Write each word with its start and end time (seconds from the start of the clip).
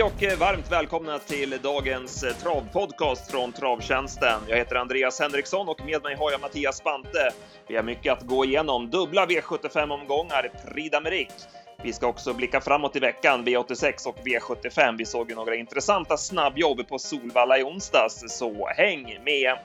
Hej 0.00 0.32
och 0.32 0.38
varmt 0.38 0.72
välkomna 0.72 1.18
till 1.18 1.58
dagens 1.62 2.22
eh, 2.22 2.32
travpodcast 2.32 3.30
från 3.30 3.52
Travtjänsten. 3.52 4.40
Jag 4.48 4.56
heter 4.56 4.76
Andreas 4.76 5.20
Henriksson 5.20 5.68
och 5.68 5.84
med 5.84 6.02
mig 6.02 6.16
har 6.16 6.30
jag 6.30 6.40
Mattias 6.40 6.76
Spante. 6.76 7.30
Vi 7.68 7.76
har 7.76 7.82
mycket 7.82 8.12
att 8.12 8.26
gå 8.26 8.44
igenom. 8.44 8.90
Dubbla 8.90 9.26
V75-omgångar, 9.26 10.50
Prix 10.74 10.94
d'Amérique. 10.94 11.46
Vi 11.82 11.92
ska 11.92 12.06
också 12.06 12.34
blicka 12.34 12.60
framåt 12.60 12.96
i 12.96 13.00
veckan, 13.00 13.44
V86 13.46 14.06
och 14.06 14.16
V75. 14.24 14.94
Vi 14.98 15.04
såg 15.04 15.30
ju 15.30 15.36
några 15.36 15.54
intressanta 15.54 16.16
snabbjobb 16.16 16.88
på 16.88 16.98
Solvalla 16.98 17.58
i 17.58 17.62
onsdags, 17.62 18.24
så 18.28 18.68
häng 18.68 19.18
med! 19.24 19.58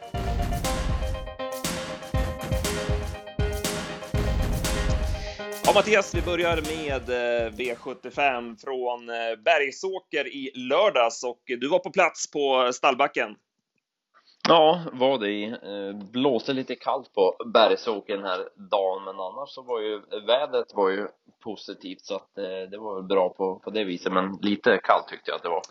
Mattias, 5.76 6.16
vi 6.16 6.22
börjar 6.22 6.56
med 6.56 7.10
eh, 7.10 7.52
V75 7.52 8.56
från 8.64 9.10
eh, 9.10 9.16
Bergsåker 9.46 10.28
i 10.28 10.52
lördags 10.56 11.24
och 11.24 11.42
du 11.46 11.68
var 11.68 11.80
på 11.80 11.90
plats 11.90 12.32
på 12.32 12.72
stallbacken. 12.74 13.36
Ja, 14.48 14.82
var 14.94 15.20
det 15.20 15.44
eh, 15.46 16.12
blåste 16.12 16.54
lite 16.54 16.76
kallt 16.76 17.14
på 17.14 17.36
Bergsåker 17.54 18.16
den 18.16 18.26
här 18.26 18.40
dagen, 18.56 19.04
men 19.06 19.20
annars 19.20 19.50
så 19.50 19.62
var 19.62 19.80
ju 19.80 20.02
vädret 20.28 20.74
var 20.74 20.90
ju 20.90 21.08
positivt 21.44 22.02
så 22.02 22.16
att 22.16 22.36
det 22.72 22.78
var 22.78 23.02
bra 23.02 23.30
på, 23.30 23.60
på 23.60 23.70
det 23.70 23.84
viset, 23.84 24.14
men 24.14 24.38
lite 24.42 24.80
kallt 24.84 25.08
tyckte 25.08 25.32
jag 25.32 25.36
att 25.36 25.44
det 25.44 25.50
var. 25.50 25.62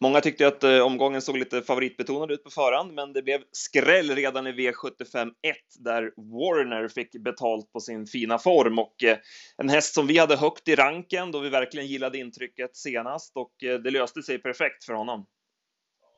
Många 0.00 0.20
tyckte 0.20 0.46
att 0.46 0.64
eh, 0.64 0.78
omgången 0.78 1.22
såg 1.22 1.36
lite 1.36 1.62
favoritbetonad 1.62 2.30
ut 2.30 2.44
på 2.44 2.50
förhand, 2.50 2.94
men 2.94 3.12
det 3.12 3.22
blev 3.22 3.42
skräll 3.52 4.10
redan 4.10 4.46
i 4.46 4.52
V75 4.52 5.26
1 5.26 5.56
där 5.78 6.02
Warner 6.16 6.88
fick 6.88 7.12
betalt 7.12 7.72
på 7.72 7.80
sin 7.80 8.06
fina 8.06 8.38
form 8.38 8.78
och 8.78 9.04
eh, 9.04 9.18
en 9.56 9.68
häst 9.68 9.94
som 9.94 10.06
vi 10.06 10.18
hade 10.18 10.36
högt 10.36 10.68
i 10.68 10.74
ranken 10.74 11.32
då 11.32 11.40
vi 11.40 11.48
verkligen 11.48 11.86
gillade 11.86 12.18
intrycket 12.18 12.76
senast 12.76 13.36
och 13.36 13.64
eh, 13.64 13.78
det 13.78 13.90
löste 13.90 14.22
sig 14.22 14.38
perfekt 14.38 14.84
för 14.84 14.92
honom. 14.92 15.26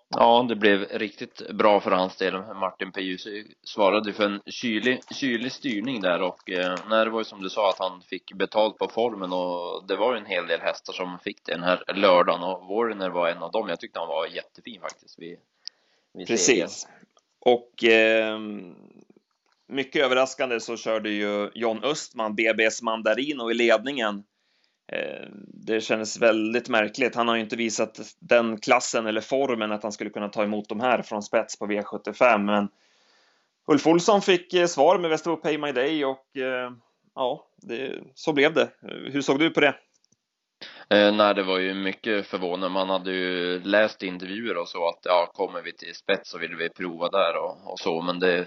Ja, 0.09 0.47
det 0.49 0.57
blev 0.57 0.81
riktigt 0.81 1.51
bra 1.51 1.81
för 1.81 1.91
hans 1.91 2.17
del. 2.17 2.35
Martin 2.55 2.93
P. 2.93 3.17
svarade 3.63 4.13
för 4.13 4.25
en 4.25 4.41
kylig, 4.47 5.01
kylig 5.15 5.53
styrning 5.53 6.01
där 6.01 6.23
och 6.23 6.51
eh, 6.51 6.77
när 6.89 7.05
det 7.05 7.11
var 7.11 7.21
ju 7.21 7.25
som 7.25 7.43
du 7.43 7.51
sa 7.51 7.71
att 7.71 7.79
han 7.79 8.03
fick 8.03 8.33
betalt 8.33 8.79
på 8.79 8.89
formen 8.89 9.33
och 9.33 9.87
det 9.89 9.97
var 9.97 10.15
ju 10.15 10.21
en 10.21 10.27
hel 10.27 10.47
del 10.47 10.61
hästar 10.61 10.93
som 10.93 11.19
fick 11.19 11.45
det 11.45 11.53
den 11.53 11.63
här 11.63 11.85
lördagen 11.95 12.43
och 12.43 12.67
Warner 12.69 13.11
var 13.11 13.29
en 13.29 13.43
av 13.43 13.51
dem. 13.51 13.69
Jag 13.69 13.81
tyckte 13.81 13.99
han 13.99 14.09
var 14.09 14.27
jättefin 14.27 14.81
faktiskt. 14.81 15.19
Vid, 15.19 15.39
vid 16.15 16.27
Precis. 16.27 16.89
Och 17.41 17.85
eh, 17.85 18.39
mycket 19.67 20.05
överraskande 20.05 20.61
så 20.61 20.77
körde 20.77 21.11
ju 21.11 21.51
John 21.55 21.85
Östman 21.85 22.35
BBS 22.35 22.83
Mandarino 22.83 23.51
i 23.51 23.55
ledningen 23.55 24.25
Eh, 24.36 24.36
Eh, 24.93 25.29
det 25.65 25.81
kändes 25.81 26.21
väldigt 26.21 26.69
märkligt. 26.69 27.15
Han 27.15 27.29
har 27.29 27.35
ju 27.35 27.43
inte 27.43 27.57
visat 27.57 28.01
den 28.19 28.61
klassen 28.61 29.07
eller 29.07 29.21
formen 29.21 29.73
att 29.73 29.83
han 29.83 29.93
skulle 29.93 30.11
kunna 30.11 30.29
ta 30.29 30.43
emot 30.43 30.69
de 30.69 30.81
här 30.81 31.03
från 31.03 31.23
spets 31.23 31.59
på 31.59 31.67
V75, 31.67 32.39
men 32.39 32.69
Ulf 33.67 33.87
Olsson 33.87 34.23
fick 34.23 34.55
eh, 34.55 34.67
svar 34.67 34.99
med 34.99 35.11
Västerås 35.11 35.43
Pay 35.43 35.59
My 35.59 35.73
Day 35.73 36.05
och 36.05 36.37
eh, 36.37 36.71
ja, 37.15 37.47
det, 37.57 37.93
så 38.15 38.33
blev 38.33 38.55
det. 38.55 38.69
Hur 39.13 39.21
såg 39.21 39.39
du 39.39 39.51
på 39.51 39.61
det? 39.61 39.75
Eh, 40.89 41.13
nej, 41.13 41.35
det 41.35 41.43
var 41.43 41.59
ju 41.59 41.75
mycket 41.75 42.27
förvånande. 42.27 42.69
Man 42.69 42.91
hade 42.91 43.13
ju 43.13 43.61
läst 43.65 44.03
intervjuer 44.03 44.57
och 44.57 44.69
så 44.69 44.89
att 44.89 45.01
ja, 45.03 45.31
kommer 45.35 45.63
vi 45.63 45.73
till 45.73 45.95
spets 45.95 46.31
så 46.31 46.39
vill 46.39 46.57
vi 46.57 46.69
prova 46.69 47.09
där 47.09 47.37
och, 47.37 47.73
och 47.73 47.79
så, 47.79 48.03
men 48.03 48.19
det, 48.19 48.47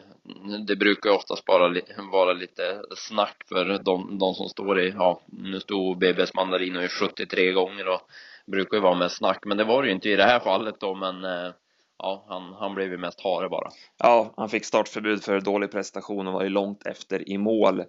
det 0.67 0.75
brukar 0.75 1.09
oftast 1.09 1.45
bara 1.45 1.67
li, 1.67 1.81
vara 2.11 2.33
lite 2.33 2.81
snack 2.95 3.43
för 3.49 3.65
de, 3.83 4.17
de 4.19 4.33
som 4.33 4.49
står 4.49 4.81
i, 4.81 4.93
ja, 4.97 5.21
nu 5.25 5.59
stod 5.59 5.97
BBS 5.97 6.33
Mandarino 6.33 6.81
i 6.81 6.87
73 6.87 7.51
gånger 7.51 7.87
och 7.87 8.02
brukar 8.45 8.77
ju 8.77 8.83
vara 8.83 8.95
med 8.95 9.11
snack, 9.11 9.39
men 9.45 9.58
det 9.58 9.64
var 9.64 9.81
det 9.81 9.87
ju 9.87 9.95
inte 9.95 10.09
i 10.09 10.15
det 10.15 10.23
här 10.23 10.39
fallet 10.39 10.75
då, 10.80 10.95
men 10.95 11.23
eh, 11.23 11.52
ja, 11.97 12.25
han, 12.27 12.53
han 12.53 12.75
blev 12.75 12.91
ju 12.91 12.97
mest 12.97 13.21
hare 13.21 13.49
bara. 13.49 13.69
Ja, 13.97 14.33
han 14.37 14.49
fick 14.49 14.65
startförbud 14.65 15.23
för 15.23 15.41
dålig 15.41 15.71
prestation 15.71 16.27
och 16.27 16.33
var 16.33 16.43
ju 16.43 16.49
långt 16.49 16.85
efter 16.85 17.30
i 17.30 17.37
mål. 17.37 17.83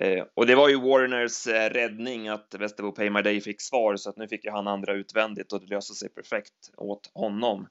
Eh, 0.00 0.24
och 0.34 0.46
det 0.46 0.54
var 0.54 0.68
ju 0.68 0.80
Warners 0.80 1.46
eh, 1.46 1.70
räddning 1.70 2.28
att 2.28 2.54
Västerbo 2.58 2.92
Pay 2.92 3.10
My 3.10 3.22
Day 3.22 3.40
fick 3.40 3.60
svar 3.60 3.96
så 3.96 4.10
att 4.10 4.16
nu 4.16 4.28
fick 4.28 4.44
ju 4.44 4.50
han 4.50 4.68
andra 4.68 4.92
utvändigt 4.92 5.52
och 5.52 5.60
det 5.60 5.66
löste 5.66 5.94
sig 5.94 6.08
perfekt 6.08 6.70
åt 6.76 7.10
honom. 7.14 7.66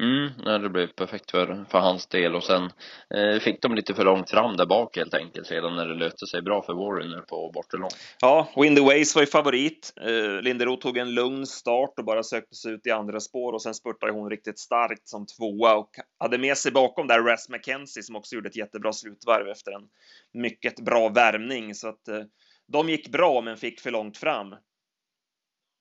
Mm, 0.00 0.62
det 0.62 0.68
blev 0.68 0.86
perfekt 0.86 1.30
för, 1.30 1.64
för 1.70 1.78
hans 1.78 2.06
del 2.06 2.34
och 2.34 2.44
sen 2.44 2.70
eh, 3.14 3.40
fick 3.40 3.62
de 3.62 3.74
lite 3.74 3.94
för 3.94 4.04
långt 4.04 4.30
fram 4.30 4.56
där 4.56 4.66
bak 4.66 4.96
helt 4.96 5.14
enkelt 5.14 5.46
sedan 5.46 5.76
när 5.76 5.86
det 5.86 5.94
löste 5.94 6.26
sig 6.26 6.42
bra 6.42 6.62
för 6.62 6.74
Warren 6.74 7.24
på 7.28 7.50
bortalång. 7.54 7.90
Ja, 8.20 8.48
Windy 8.56 8.80
Ways 8.80 9.14
var 9.14 9.22
ju 9.22 9.26
favorit. 9.26 9.92
Eh, 10.00 10.42
Linderoth 10.42 10.82
tog 10.82 10.98
en 10.98 11.14
lugn 11.14 11.46
start 11.46 11.98
och 11.98 12.04
bara 12.04 12.22
sökte 12.22 12.54
sig 12.54 12.72
ut 12.72 12.86
i 12.86 12.90
andra 12.90 13.20
spår 13.20 13.52
och 13.52 13.62
sen 13.62 13.74
spurtade 13.74 14.12
hon 14.12 14.30
riktigt 14.30 14.58
starkt 14.58 15.08
som 15.08 15.26
tvåa 15.26 15.74
och 15.74 15.90
hade 16.18 16.38
med 16.38 16.56
sig 16.56 16.72
bakom 16.72 17.06
där 17.06 17.22
Ras 17.22 17.48
McKenzie 17.48 18.02
som 18.02 18.16
också 18.16 18.34
gjorde 18.34 18.48
ett 18.48 18.56
jättebra 18.56 18.92
slutvarv 18.92 19.48
efter 19.48 19.72
en 19.72 19.88
mycket 20.32 20.80
bra 20.84 21.08
värmning 21.08 21.74
så 21.74 21.88
att 21.88 22.08
eh, 22.08 22.22
de 22.72 22.88
gick 22.88 23.08
bra 23.08 23.40
men 23.40 23.56
fick 23.56 23.80
för 23.80 23.90
långt 23.90 24.16
fram. 24.16 24.54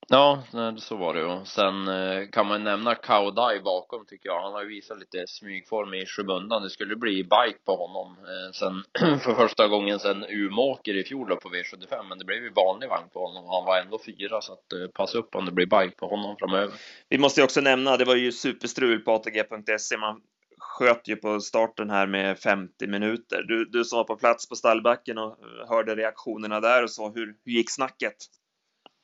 Ja, 0.08 0.44
så 0.78 0.96
var 0.96 1.14
det 1.14 1.20
ju. 1.20 1.46
sen 1.46 1.88
eh, 1.88 2.28
kan 2.32 2.48
man 2.48 2.64
nämna 2.64 2.96
Kaudai 2.96 3.60
bakom 3.60 4.06
tycker 4.06 4.30
jag. 4.30 4.42
Han 4.42 4.54
har 4.54 4.62
ju 4.62 4.68
visat 4.68 5.00
lite 5.00 5.24
smygform 5.28 5.94
i 5.94 6.06
skymundan. 6.06 6.64
Det 6.64 6.70
skulle 6.70 6.96
bli 6.96 7.24
bike 7.24 7.60
på 7.66 7.76
honom 7.76 8.18
eh, 8.18 8.52
sen 8.54 8.84
för 9.20 9.34
första 9.34 9.68
gången 9.68 10.00
sen 10.00 10.26
Umåker 10.30 10.94
i 10.98 11.04
fjol 11.04 11.30
då 11.30 11.36
på 11.36 11.50
V75 11.50 12.04
men 12.10 12.18
det 12.18 12.26
blev 12.26 12.44
ju 12.44 12.50
vanlig 12.50 12.90
vagn 12.90 13.10
på 13.14 13.28
honom. 13.28 13.46
Han 13.46 13.66
var 13.66 13.80
ändå 13.80 14.00
fyra 14.06 14.42
så 14.42 14.54
att 14.54 14.74
eh, 14.74 14.88
passa 14.94 15.18
upp 15.18 15.36
om 15.36 15.46
det 15.46 15.52
blir 15.52 15.66
bike 15.66 15.96
på 15.98 16.08
honom 16.08 16.36
framöver. 16.40 16.74
Vi 17.10 17.18
måste 17.18 17.40
ju 17.40 17.44
också 17.44 17.62
nämna, 17.62 17.98
det 17.98 18.06
var 18.06 18.16
ju 18.16 18.32
superstrul 18.32 19.00
på 19.00 19.12
ATG.se. 19.12 19.98
Man 19.98 20.22
sköt 20.58 21.08
ju 21.08 21.16
på 21.16 21.40
starten 21.40 21.90
här 21.90 22.08
med 22.08 22.40
50 22.40 22.88
minuter. 22.88 23.44
Du, 23.48 23.66
du 23.66 23.84
som 23.84 23.98
var 23.98 24.04
på 24.04 24.16
plats 24.16 24.50
på 24.50 24.56
stallbacken 24.56 25.18
och 25.18 25.38
hörde 25.70 25.96
reaktionerna 25.96 26.60
där 26.60 26.84
och 26.84 26.92
så, 26.92 27.12
hur, 27.12 27.36
hur 27.46 27.52
gick 27.52 27.72
snacket? 27.72 28.16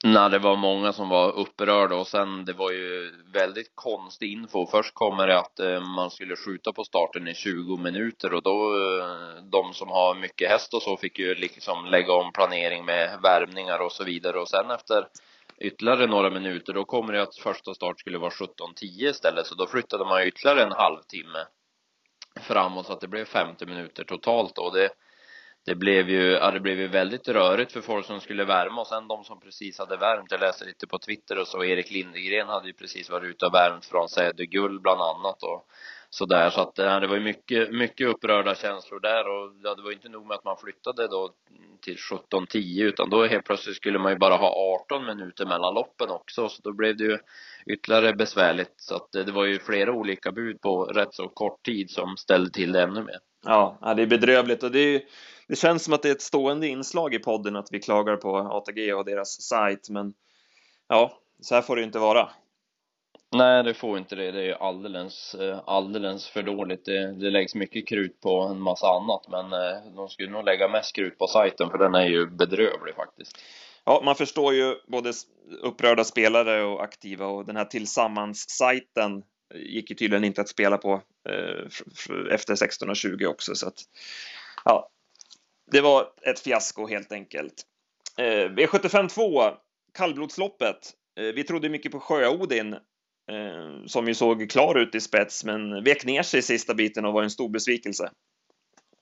Nej, 0.04 0.30
det 0.30 0.40
var 0.40 0.56
många 0.56 0.94
som 0.94 1.10
var 1.10 1.32
upprörda 1.32 1.96
och 1.96 2.08
sen 2.08 2.46
det 2.46 2.54
var 2.54 2.72
ju 2.72 3.12
väldigt 3.34 3.72
konstig 3.76 4.32
info. 4.32 4.68
Först 4.68 4.94
kommer 4.94 5.28
det 5.28 5.40
att 5.40 5.60
eh, 5.60 5.82
man 5.82 6.12
skulle 6.12 6.36
skjuta 6.36 6.74
på 6.74 6.84
starten 6.84 7.28
i 7.28 7.34
20 7.34 7.78
minuter 7.78 8.34
och 8.34 8.44
då 8.44 8.76
eh, 8.76 9.44
de 9.44 9.74
som 9.74 9.90
har 9.90 10.16
mycket 10.16 10.50
häst 10.50 10.74
och 10.74 10.82
så 10.82 10.98
fick 10.98 11.20
ju 11.20 11.36
liksom 11.36 11.86
lägga 11.86 12.14
om 12.14 12.32
planering 12.34 12.86
med 12.86 13.20
värmningar 13.24 13.80
och 13.80 13.92
så 13.92 14.04
vidare. 14.04 14.40
Och 14.40 14.50
sen 14.50 14.72
efter 14.72 15.08
ytterligare 15.58 16.08
några 16.08 16.30
minuter 16.30 16.74
då 16.74 16.86
kommer 16.86 17.14
det 17.14 17.22
att 17.22 17.36
första 17.36 17.74
start 17.74 18.00
skulle 18.00 18.18
vara 18.18 18.30
17.10 18.30 19.10
istället. 19.10 19.48
Så 19.48 19.56
då 19.56 19.68
flyttade 19.68 20.06
man 20.06 20.24
ytterligare 20.24 20.64
en 20.64 20.72
halvtimme 20.72 21.40
framåt 22.42 22.86
så 22.86 22.94
att 22.94 23.02
det 23.02 23.08
blev 23.08 23.26
50 23.26 23.66
minuter 23.66 24.04
totalt 24.04 24.58
och 24.58 24.74
det 24.74 24.90
det 25.68 25.76
blev 25.76 26.10
ju, 26.10 26.32
ja, 26.32 26.52
det 26.52 26.60
blev 26.60 26.80
ju 26.80 26.88
väldigt 26.88 27.28
rörigt 27.28 27.72
för 27.72 27.82
folk 27.82 28.06
som 28.06 28.20
skulle 28.22 28.46
värma 28.46 28.82
och 28.82 28.88
sen 28.88 29.08
de 29.08 29.24
som 29.24 29.40
precis 29.40 29.80
hade 29.80 29.98
värmt, 29.98 30.32
jag 30.32 30.40
läste 30.40 30.66
lite 30.66 30.88
på 30.88 31.00
Twitter 31.00 31.40
och 31.40 31.48
så, 31.48 31.64
Erik 31.64 31.92
Lindegren 31.92 32.48
hade 32.48 32.68
ju 32.68 32.74
precis 32.74 33.10
varit 33.10 33.30
ute 33.30 33.46
och 33.46 33.54
värmt 33.54 33.86
från 33.86 34.10
Sädergull 34.10 34.80
bland 34.80 35.02
annat 35.02 35.44
och 35.44 35.68
sådär. 36.10 36.50
Så 36.50 36.62
att 36.62 36.80
eh, 36.80 37.00
det 37.00 37.08
var 37.08 37.16
ju 37.16 37.24
mycket, 37.24 37.74
mycket 37.74 38.08
upprörda 38.08 38.56
känslor 38.56 39.00
där 39.00 39.28
och 39.28 39.52
ja, 39.64 39.76
det 39.76 39.82
var 39.82 39.92
inte 39.92 40.10
nog 40.10 40.28
med 40.28 40.36
att 40.36 40.46
man 40.46 40.58
flyttade 40.58 41.08
då 41.08 41.30
till 41.82 41.98
17.10 41.98 42.84
utan 42.84 43.10
då 43.10 43.26
helt 43.26 43.46
plötsligt 43.46 43.76
skulle 43.76 44.00
man 44.00 44.12
ju 44.12 44.18
bara 44.18 44.36
ha 44.36 44.80
18 44.84 45.06
minuter 45.06 45.46
mellan 45.46 45.74
loppen 45.74 46.10
också. 46.10 46.50
Så 46.50 46.62
då 46.62 46.74
blev 46.74 46.98
det 46.98 47.04
ju 47.04 47.18
ytterligare 47.66 48.14
besvärligt. 48.14 48.74
Så 48.78 48.96
att 48.96 49.12
det, 49.12 49.24
det 49.24 49.32
var 49.32 49.46
ju 49.46 49.60
flera 49.60 49.92
olika 49.92 50.32
bud 50.32 50.62
på 50.62 50.86
rätt 50.86 51.14
så 51.14 51.28
kort 51.28 51.66
tid 51.66 51.90
som 51.90 52.18
ställde 52.18 52.52
till 52.52 52.72
det 52.72 52.82
ännu 52.82 53.04
mer. 53.04 53.20
Ja, 53.46 53.94
det 53.96 54.02
är 54.02 54.08
bedrövligt. 54.08 54.64
Och 54.64 54.72
det 54.72 54.80
är 54.80 54.92
ju 54.92 55.02
det 55.48 55.56
känns 55.56 55.84
som 55.84 55.94
att 55.94 56.02
det 56.02 56.10
är 56.10 56.16
ett 56.16 56.22
stående 56.22 56.68
inslag 56.68 57.14
i 57.14 57.20
podden 57.20 57.56
att 57.56 57.68
vi 57.72 57.80
klagar 57.80 58.16
på 58.16 58.38
ATG 58.38 58.94
och 58.94 59.06
deras 59.06 59.42
sajt, 59.42 59.90
men 59.90 60.14
ja, 60.88 61.18
så 61.42 61.56
här 61.56 61.62
får 61.62 61.76
det 61.76 61.84
inte 61.84 62.00
vara. 62.00 62.30
Nej, 63.32 63.64
det 63.64 63.74
får 63.74 63.98
inte 63.98 64.16
det. 64.16 64.32
Det 64.32 64.50
är 64.50 64.54
alldeles, 64.54 65.36
eh, 65.36 65.60
alldeles 65.66 66.28
för 66.28 66.44
dåligt. 66.44 66.86
Det, 66.86 67.14
det 67.14 67.30
läggs 67.30 67.56
mycket 67.56 67.88
krut 67.88 68.22
på 68.22 68.42
en 68.42 68.62
massa 68.62 68.88
annat, 68.88 69.28
men 69.28 69.54
eh, 69.54 69.94
de 69.96 70.10
skulle 70.10 70.30
nog 70.30 70.46
lägga 70.46 70.68
mest 70.68 70.96
krut 70.96 71.18
på 71.18 71.28
sajten, 71.28 71.70
för 71.70 71.78
den 71.78 71.96
är 71.96 72.06
ju 72.06 72.30
bedrövlig 72.30 72.96
faktiskt. 72.96 73.38
Ja, 73.86 74.02
man 74.06 74.16
förstår 74.16 74.54
ju 74.54 74.76
både 74.88 75.14
upprörda 75.62 76.04
spelare 76.04 76.64
och 76.64 76.84
aktiva 76.84 77.26
och 77.26 77.46
den 77.46 77.56
här 77.56 77.66
tillsammans-sajten 77.66 79.24
gick 79.56 79.90
ju 79.90 79.96
tydligen 79.96 80.24
inte 80.24 80.42
att 80.42 80.50
spela 80.50 80.78
på 80.78 81.02
eh, 81.30 81.66
efter 82.32 82.56
16.20 82.56 83.26
också, 83.26 83.56
så 83.56 83.68
att 83.68 83.80
ja, 84.66 84.90
det 85.72 85.82
var 85.82 86.08
ett 86.22 86.40
fiasko 86.40 86.88
helt 86.88 87.12
enkelt. 87.12 87.54
Eh, 88.18 88.50
V75 88.50 89.08
2, 89.08 89.52
kallblodsloppet. 89.94 90.94
Eh, 91.20 91.24
vi 91.24 91.44
trodde 91.44 91.70
mycket 91.70 91.92
på 91.92 92.00
Sjöodin 92.00 92.74
eh, 93.32 93.86
som 93.86 94.08
ju 94.08 94.14
såg 94.14 94.50
klar 94.50 94.76
ut 94.76 94.96
i 94.96 95.00
spets, 95.00 95.44
men 95.44 95.84
vek 95.84 96.06
ner 96.06 96.24
sig 96.24 96.40
i 96.40 96.44
sista 96.44 96.74
biten 96.74 97.06
och 97.06 97.14
var 97.14 97.24
en 97.24 97.30
stor 97.30 97.50
besvikelse. 97.50 98.12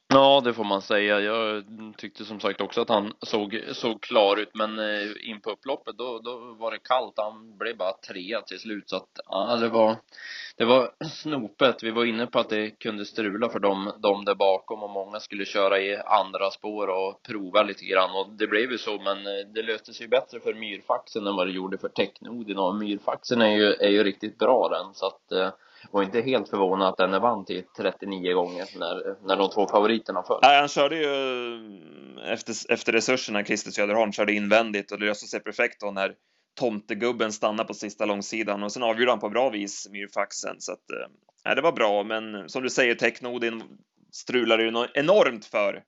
Ja, 0.08 0.42
det 0.44 0.54
får 0.54 0.64
man 0.64 0.82
säga. 0.82 1.20
Jag 1.20 1.64
tyckte 1.98 2.26
som 2.26 2.40
sagt 2.40 2.62
också 2.62 2.82
att 2.82 2.90
han 2.90 3.14
såg, 3.22 3.64
såg 3.72 4.02
klar 4.02 4.38
ut, 4.38 4.50
men 4.54 4.80
eh, 4.80 5.30
in 5.30 5.42
på 5.42 5.52
upploppet 5.52 5.98
då, 5.98 6.20
då 6.20 6.56
var 6.60 6.72
det 6.72 6.78
kallt. 6.78 7.14
Han 7.18 7.58
blev 7.58 7.78
bara 7.78 7.94
trea 7.94 8.42
till 8.42 8.60
slut, 8.60 8.90
så 8.90 8.96
att 8.96 9.20
ja, 9.26 9.56
det 9.56 9.70
var, 9.70 9.96
det 10.58 10.66
var 10.66 10.92
snopet. 11.12 11.84
Vi 11.84 11.92
var 11.92 12.06
inne 12.06 12.28
på 12.28 12.40
att 12.40 12.50
det 12.50 12.70
kunde 12.70 13.06
strula 13.06 13.50
för 13.50 13.60
dem, 13.60 13.92
dem 13.98 14.26
där 14.26 14.36
bakom 14.36 14.84
och 14.84 14.90
många 14.90 15.20
skulle 15.20 15.46
köra 15.46 15.80
i 15.80 15.98
andra 15.98 16.52
spår 16.52 16.88
och 16.88 17.24
prova 17.24 17.64
lite 17.64 17.86
grann 17.86 18.16
och 18.16 18.30
det 18.30 18.48
blev 18.48 18.72
ju 18.72 18.78
så, 18.78 18.92
men 18.92 19.18
eh, 19.18 19.48
det 19.54 19.62
löste 19.62 19.94
sig 19.94 20.08
bättre 20.08 20.40
för 20.40 20.54
myrfaxen 20.54 21.28
än 21.28 21.36
vad 21.36 21.48
det 21.48 21.54
gjorde 21.54 21.78
för 21.78 21.90
Technodin 21.90 22.58
och 22.58 22.76
myrfaxen 22.76 23.42
är 23.42 23.56
ju, 23.56 23.74
är 23.74 23.90
ju 23.90 24.04
riktigt 24.04 24.38
bra 24.38 24.70
den, 24.70 24.94
så 24.94 25.08
att 25.08 25.32
eh, 25.32 25.50
var 25.92 26.04
inte 26.04 26.22
helt 26.22 26.50
förvånad 26.50 26.88
att 26.88 26.98
den 26.98 27.22
vann 27.22 27.46
till 27.46 27.64
39 27.78 28.34
gånger 28.34 28.66
när, 28.80 29.28
när 29.28 29.36
de 29.36 29.50
två 29.50 29.68
favoriterna 29.68 30.24
föll. 30.24 30.40
Nej, 30.42 30.60
han 30.60 30.68
körde 30.68 30.96
ju 30.96 31.06
mm, 31.56 32.18
efter, 32.18 32.74
efter 32.74 32.92
resurserna, 32.92 33.44
Christer 33.44 33.72
Söderholm, 33.72 34.12
körde 34.12 34.34
invändigt 34.34 34.92
och 34.92 35.00
det 35.00 35.06
löste 35.06 35.28
sig 35.28 35.40
perfekt 35.40 35.82
då 35.82 35.92
när 35.92 36.16
tomtegubben 36.60 37.32
stannade 37.32 37.68
på 37.68 37.74
sista 37.74 38.06
långsidan 38.06 38.64
och 38.64 38.72
sen 38.72 38.84
avgjorde 38.84 39.12
han 39.12 39.20
på 39.20 39.30
bra 39.30 39.50
vis 39.50 39.88
myrfaxen 39.92 40.56
så 40.60 40.72
att 40.72 40.92
eh, 40.92 41.08
nej, 41.46 41.56
det 41.56 41.62
var 41.62 41.72
bra, 41.72 42.04
men 42.04 42.50
som 42.50 42.64
du 42.64 42.70
säger, 42.70 42.96
Technodin 42.96 43.64
strulade 44.12 44.64
ju 44.64 44.88
enormt 44.94 45.46
för. 45.46 45.84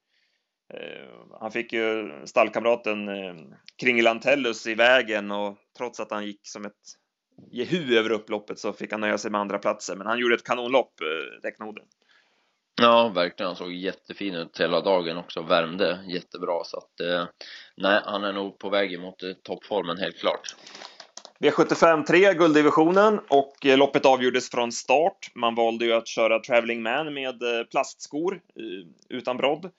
Eh, 0.73 1.37
han 1.39 1.51
fick 1.51 1.73
ju 1.73 2.11
stallkamraten 2.25 3.07
eh, 3.07 3.35
Kringelantellus 3.81 4.67
i 4.67 4.75
vägen 4.75 5.31
och 5.31 5.57
trots 5.77 5.99
att 5.99 6.11
han 6.11 6.25
gick 6.25 6.41
som 6.43 6.65
ett 6.65 6.73
Jehu 7.51 7.97
över 7.97 8.11
upploppet 8.11 8.59
så 8.59 8.73
fick 8.73 8.91
han 8.91 9.01
nöja 9.01 9.17
sig 9.17 9.31
med 9.31 9.41
andra 9.41 9.57
platser. 9.57 9.95
Men 9.95 10.07
han 10.07 10.19
gjorde 10.19 10.35
ett 10.35 10.43
kanonlopp, 10.43 11.01
eh, 11.01 11.41
Teknoden. 11.41 11.85
Ja, 12.81 13.11
verkligen. 13.15 13.47
Han 13.47 13.55
såg 13.55 13.73
jättefin 13.73 14.35
ut 14.35 14.59
hela 14.59 14.81
dagen 14.81 15.17
också. 15.17 15.41
Värmde 15.41 15.99
jättebra. 16.07 16.63
Så 16.63 16.77
att, 16.77 16.99
eh, 16.99 17.25
nej, 17.77 18.01
han 18.05 18.23
är 18.23 18.33
nog 18.33 18.59
på 18.59 18.69
väg 18.69 18.99
mot 18.99 19.23
eh, 19.23 19.33
toppformen 19.43 19.97
helt 19.97 20.17
klart. 20.19 20.55
V75 21.39 22.05
3, 22.05 22.33
gulddivisionen 22.33 23.19
och 23.29 23.65
eh, 23.65 23.77
loppet 23.77 24.05
avgjordes 24.05 24.49
från 24.49 24.71
start. 24.71 25.31
Man 25.35 25.55
valde 25.55 25.85
ju 25.85 25.93
att 25.93 26.07
köra 26.07 26.39
Traveling 26.39 26.81
Man 26.81 27.13
med 27.13 27.43
eh, 27.43 27.63
plastskor 27.71 28.33
eh, 28.33 29.17
utan 29.17 29.37
brodd 29.37 29.71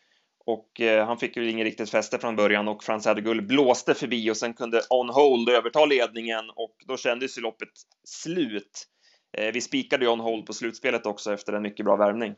och 0.48 0.80
eh, 0.80 1.06
han 1.06 1.18
fick 1.18 1.36
ju 1.36 1.50
inget 1.50 1.64
riktigt 1.64 1.90
fäste 1.90 2.18
från 2.18 2.36
början 2.36 2.68
och 2.68 2.84
Frans 2.84 3.06
Hedegull 3.06 3.42
blåste 3.42 3.94
förbi 3.94 4.30
och 4.30 4.36
sen 4.36 4.54
kunde 4.54 4.82
On 4.90 5.08
Hold 5.08 5.48
överta 5.48 5.84
ledningen 5.84 6.50
och 6.50 6.74
då 6.86 6.96
kändes 6.96 7.38
ju 7.38 7.42
loppet 7.42 7.68
slut. 8.04 8.84
Eh, 9.38 9.52
vi 9.52 9.60
spikade 9.60 10.04
ju 10.04 10.10
On 10.10 10.20
Hold 10.20 10.46
på 10.46 10.52
slutspelet 10.52 11.06
också 11.06 11.32
efter 11.32 11.52
en 11.52 11.62
mycket 11.62 11.86
bra 11.86 11.96
värmning. 11.96 12.34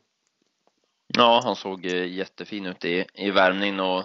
Ja, 1.07 1.41
han 1.45 1.57
såg 1.57 1.87
eh, 1.87 2.07
jättefin 2.07 2.67
ut 2.67 2.85
i, 2.85 3.05
i 3.15 3.31
värmningen 3.31 3.81
och 3.81 4.03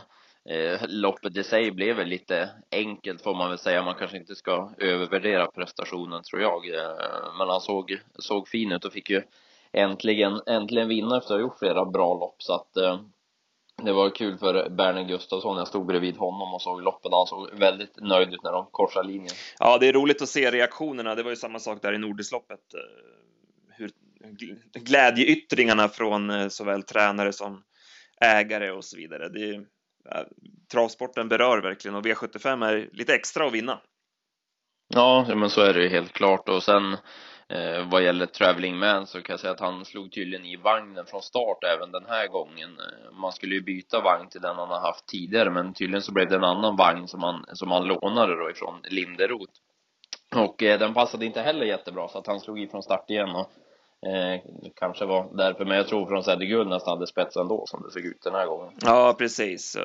eh, 0.49 0.81
loppet 0.87 1.37
i 1.37 1.43
sig 1.43 1.71
blev 1.71 1.95
väl 1.95 2.07
lite 2.07 2.49
enkelt 2.71 3.21
får 3.21 3.35
man 3.35 3.49
väl 3.49 3.59
säga. 3.59 3.83
Man 3.83 3.95
kanske 3.95 4.17
inte 4.17 4.35
ska 4.35 4.71
övervärdera 4.77 5.47
prestationen 5.47 6.23
tror 6.23 6.41
jag. 6.41 6.69
Eh, 6.69 7.37
men 7.37 7.49
han 7.49 7.61
såg, 7.61 7.99
såg 8.19 8.47
fin 8.47 8.71
ut 8.71 8.85
och 8.85 8.93
fick 8.93 9.09
ju 9.09 9.21
äntligen, 9.71 10.41
äntligen 10.45 10.87
vinna 10.87 11.17
efter 11.17 11.33
att 11.33 11.39
ha 11.39 11.47
gjort 11.47 11.59
flera 11.59 11.85
bra 11.85 12.13
lopp 12.13 12.35
så 12.43 12.53
att 12.53 12.77
eh, 12.77 12.99
det 13.83 13.93
var 13.93 14.15
kul 14.15 14.37
för 14.37 14.69
Berner 14.69 15.03
Gustafsson, 15.03 15.57
jag 15.57 15.67
stod 15.67 15.85
bredvid 15.85 16.17
honom 16.17 16.53
och 16.53 16.61
såg 16.61 16.81
loppen 16.81 17.11
han 17.13 17.27
såg 17.27 17.59
väldigt 17.59 18.01
nöjd 18.01 18.33
ut 18.33 18.43
när 18.43 18.51
de 18.51 18.67
korsade 18.71 19.07
linjen. 19.07 19.35
Ja, 19.59 19.77
det 19.77 19.87
är 19.87 19.93
roligt 19.93 20.21
att 20.21 20.29
se 20.29 20.51
reaktionerna. 20.51 21.15
Det 21.15 21.23
var 21.23 21.29
ju 21.29 21.35
samma 21.35 21.59
sak 21.59 21.81
där 21.81 21.93
i 21.93 21.97
Nordisloppet. 21.97 22.73
Eh, 22.73 23.75
hur 23.77 23.91
glädjeyttringarna 24.73 25.89
från 25.89 26.29
eh, 26.29 26.47
såväl 26.47 26.83
tränare 26.83 27.33
som 27.33 27.63
ägare 28.21 28.71
och 28.71 28.85
så 28.85 28.97
vidare. 28.97 29.29
Det, 29.29 29.65
travsporten 30.71 31.29
berör 31.29 31.61
verkligen 31.61 31.95
och 31.95 32.05
V75 32.05 32.65
är 32.65 32.89
lite 32.91 33.15
extra 33.15 33.47
att 33.47 33.53
vinna. 33.53 33.81
Ja, 34.87 35.25
men 35.35 35.49
så 35.49 35.61
är 35.61 35.73
det 35.73 35.83
ju 35.83 35.89
helt 35.89 36.13
klart 36.13 36.49
och 36.49 36.63
sen 36.63 36.97
Eh, 37.49 37.89
vad 37.89 38.03
gäller 38.03 38.25
Traveling 38.25 38.77
Man 38.77 39.07
så 39.07 39.21
kan 39.21 39.33
jag 39.33 39.39
säga 39.39 39.53
att 39.53 39.59
han 39.59 39.85
slog 39.85 40.11
tydligen 40.11 40.45
i 40.45 40.55
vagnen 40.55 41.05
från 41.05 41.21
start 41.21 41.63
även 41.75 41.91
den 41.91 42.05
här 42.07 42.27
gången. 42.27 42.69
Eh, 42.79 43.11
man 43.11 43.31
skulle 43.31 43.55
ju 43.55 43.61
byta 43.61 44.01
vagn 44.01 44.29
till 44.29 44.41
den 44.41 44.55
han 44.55 44.69
har 44.69 44.79
haft 44.79 45.07
tidigare 45.07 45.49
men 45.49 45.73
tydligen 45.73 46.01
så 46.01 46.11
blev 46.11 46.29
det 46.29 46.35
en 46.35 46.43
annan 46.43 46.75
vagn 46.75 47.07
som 47.07 47.23
han, 47.23 47.45
som 47.53 47.71
han 47.71 47.87
lånade 47.87 48.35
då 48.35 48.49
ifrån 48.49 48.79
Linderoth. 48.83 49.53
Och 50.35 50.63
eh, 50.63 50.79
den 50.79 50.93
passade 50.93 51.25
inte 51.25 51.41
heller 51.41 51.65
jättebra 51.65 52.07
så 52.07 52.17
att 52.17 52.27
han 52.27 52.39
slog 52.39 52.59
i 52.59 52.67
från 52.67 52.83
start 52.83 53.09
igen 53.09 53.29
och 53.29 53.49
eh, 54.09 54.41
kanske 54.75 55.05
var 55.05 55.37
därför, 55.37 55.65
men 55.65 55.77
jag 55.77 55.87
tror 55.87 56.07
från 56.07 56.23
Säderguld 56.23 56.69
nästan 56.69 56.97
hade 56.97 57.07
spets 57.07 57.37
ändå 57.37 57.65
som 57.67 57.81
det 57.81 57.91
såg 57.91 58.05
ut 58.05 58.21
den 58.23 58.33
här 58.33 58.45
gången. 58.45 58.73
Ja, 58.81 59.15
precis. 59.17 59.77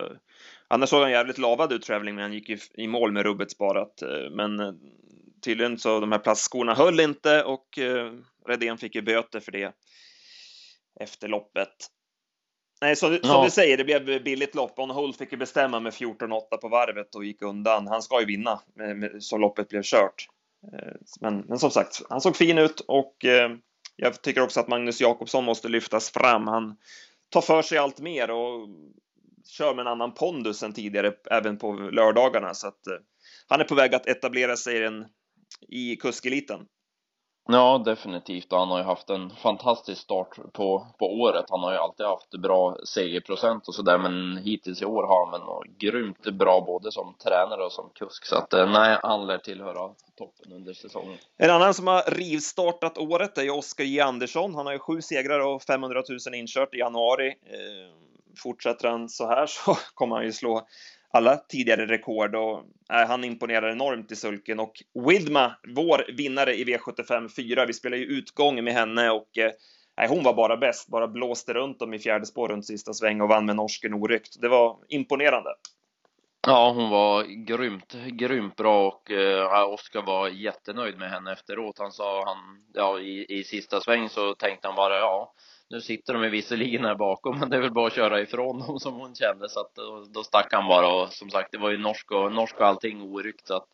Annars 0.72 0.88
såg 0.88 1.02
han 1.02 1.10
jävligt 1.10 1.38
lavad 1.38 1.72
ut, 1.72 1.82
Traveling, 1.82 2.14
men 2.14 2.22
han 2.22 2.32
gick 2.32 2.48
ju 2.48 2.58
i 2.74 2.86
mål 2.86 3.12
med 3.12 3.22
rubbet 3.22 3.50
sparat. 3.50 4.02
Eh, 4.02 4.30
men 4.30 4.60
eh, 4.60 4.72
tydligen 5.42 5.78
så 5.78 6.00
de 6.00 6.12
här 6.12 6.18
plastskorna 6.18 6.74
höll 6.74 7.00
inte 7.00 7.42
och 7.42 7.78
eh, 7.78 8.12
Redén 8.46 8.78
fick 8.78 8.94
ju 8.94 9.02
böter 9.02 9.40
för 9.40 9.52
det 9.52 9.72
efter 11.00 11.28
loppet. 11.28 11.74
Nej, 12.80 12.96
så, 12.96 13.18
ja. 13.22 13.28
som 13.28 13.44
du 13.44 13.50
säger, 13.50 13.76
det 13.76 13.84
blev 13.84 14.24
billigt 14.24 14.54
lopp. 14.54 14.78
On 14.78 14.90
Hold 14.90 15.16
fick 15.16 15.32
ju 15.32 15.38
bestämma 15.38 15.80
med 15.80 15.92
14-8 15.92 16.56
på 16.60 16.68
varvet 16.68 17.14
och 17.14 17.24
gick 17.24 17.42
undan. 17.42 17.86
Han 17.86 18.02
ska 18.02 18.20
ju 18.20 18.26
vinna 18.26 18.60
så 19.20 19.38
loppet 19.38 19.68
blev 19.68 19.82
kört. 19.82 20.26
Eh, 20.72 20.92
men, 21.20 21.40
men 21.40 21.58
som 21.58 21.70
sagt, 21.70 22.02
han 22.10 22.20
såg 22.20 22.36
fin 22.36 22.58
ut 22.58 22.80
och 22.80 23.24
eh, 23.24 23.50
jag 23.96 24.22
tycker 24.22 24.40
också 24.40 24.60
att 24.60 24.68
Magnus 24.68 25.00
Jakobsson 25.00 25.44
måste 25.44 25.68
lyftas 25.68 26.10
fram. 26.10 26.46
Han 26.46 26.76
tar 27.28 27.40
för 27.40 27.62
sig 27.62 27.78
allt 27.78 28.00
mer 28.00 28.30
och 28.30 28.68
kör 29.44 29.74
med 29.74 29.80
en 29.82 29.92
annan 29.92 30.14
pondus 30.14 30.62
än 30.62 30.72
tidigare, 30.72 31.12
även 31.30 31.58
på 31.58 31.72
lördagarna. 31.72 32.54
Så 32.54 32.68
att 32.68 32.80
han 33.48 33.60
är 33.60 33.64
på 33.64 33.74
väg 33.74 33.94
att 33.94 34.06
etablera 34.06 34.56
sig 34.56 34.76
i 34.76 34.80
den 34.80 35.06
i 35.68 35.96
kuskeliten. 35.96 36.66
Ja, 37.52 37.82
definitivt. 37.84 38.46
Han 38.50 38.68
har 38.68 38.78
ju 38.78 38.84
haft 38.84 39.10
en 39.10 39.30
fantastisk 39.30 40.02
start 40.02 40.38
på, 40.52 40.86
på 40.98 41.06
året. 41.06 41.44
Han 41.48 41.60
har 41.60 41.72
ju 41.72 41.78
alltid 41.78 42.06
haft 42.06 42.30
bra 42.30 42.76
segerprocent 42.84 43.68
och 43.68 43.74
sådär, 43.74 43.98
men 43.98 44.36
hittills 44.36 44.82
i 44.82 44.84
år 44.84 45.02
har 45.02 45.30
han 45.30 45.40
väl 45.40 45.74
grymt 45.78 46.38
bra 46.38 46.60
både 46.66 46.92
som 46.92 47.14
tränare 47.24 47.64
och 47.64 47.72
som 47.72 47.90
kusk. 47.94 48.24
Så 48.24 48.36
att 48.36 48.52
eh, 48.52 48.70
nej, 48.70 48.98
han 49.02 49.26
lär 49.26 49.38
tillhöra 49.38 49.94
toppen 50.16 50.52
under 50.52 50.72
säsongen. 50.72 51.18
En 51.36 51.50
annan 51.50 51.74
som 51.74 51.86
har 51.86 52.02
rivstartat 52.10 52.98
året 52.98 53.38
är 53.38 53.42
ju 53.42 53.50
Oskar 53.50 53.84
J. 53.84 54.00
Andersson. 54.00 54.54
Han 54.54 54.66
har 54.66 54.72
ju 54.72 54.78
sju 54.78 55.00
segrar 55.00 55.40
och 55.40 55.62
500 55.62 56.02
000 56.08 56.34
inkört 56.34 56.74
i 56.74 56.78
januari. 56.78 57.28
Eh, 57.28 57.94
fortsätter 58.42 58.88
han 58.88 59.08
så 59.08 59.26
här 59.26 59.46
så 59.46 59.78
kommer 59.94 60.16
han 60.16 60.24
ju 60.24 60.32
slå 60.32 60.66
alla 61.12 61.36
tidigare 61.36 61.86
rekord 61.86 62.34
och 62.34 62.58
äh, 62.92 63.08
han 63.08 63.24
imponerar 63.24 63.70
enormt 63.70 64.12
i 64.12 64.16
sulken 64.16 64.60
och 64.60 64.72
Widma, 65.08 65.56
vår 65.76 66.04
vinnare 66.16 66.54
i 66.54 66.64
V75 66.64 67.28
4, 67.36 67.66
vi 67.66 67.72
spelar 67.72 67.96
ju 67.96 68.04
utgång 68.04 68.64
med 68.64 68.74
henne 68.74 69.10
och 69.10 69.38
äh, 69.38 70.08
hon 70.08 70.22
var 70.22 70.34
bara 70.34 70.56
bäst, 70.56 70.88
bara 70.88 71.08
blåste 71.08 71.52
runt 71.52 71.78
dem 71.78 71.94
i 71.94 71.98
fjärde 71.98 72.26
spår 72.26 72.48
runt 72.48 72.66
sista 72.66 72.92
sväng 72.92 73.20
och 73.20 73.28
vann 73.28 73.46
med 73.46 73.56
norsken 73.56 73.94
oryckt. 73.94 74.40
Det 74.40 74.48
var 74.48 74.78
imponerande. 74.88 75.50
Ja, 76.46 76.72
hon 76.72 76.90
var 76.90 77.24
grymt, 77.46 77.96
grymt 78.06 78.56
bra 78.56 78.86
och 78.86 79.10
äh, 79.10 79.68
Oskar 79.68 80.02
var 80.02 80.28
jättenöjd 80.28 80.98
med 80.98 81.10
henne 81.10 81.32
efteråt. 81.32 81.78
Han 81.78 81.92
sa, 81.92 82.24
han, 82.26 82.38
ja, 82.74 83.00
i, 83.00 83.26
i 83.38 83.44
sista 83.44 83.80
sväng 83.80 84.08
så 84.08 84.34
tänkte 84.34 84.68
han 84.68 84.76
bara, 84.76 84.98
ja, 84.98 85.32
nu 85.70 85.80
sitter 85.80 86.14
de 86.14 86.30
visserligen 86.30 86.84
här 86.84 86.94
bakom, 86.94 87.38
men 87.38 87.50
det 87.50 87.56
är 87.56 87.60
väl 87.60 87.72
bara 87.72 87.86
att 87.86 87.94
köra 87.94 88.20
ifrån 88.20 88.58
dem 88.58 88.80
som 88.80 88.94
hon 88.94 89.14
kände, 89.14 89.48
så 89.48 89.60
att 89.60 89.74
då, 89.74 90.06
då 90.14 90.22
stack 90.22 90.52
han 90.52 90.68
bara 90.68 90.88
och 90.88 91.12
som 91.12 91.30
sagt, 91.30 91.52
det 91.52 91.58
var 91.58 91.70
ju 91.70 91.78
norsk 91.78 92.12
och, 92.12 92.32
norsk 92.32 92.60
och 92.60 92.66
allting 92.66 93.02
oryckt, 93.02 93.46
så 93.46 93.56
att 93.56 93.66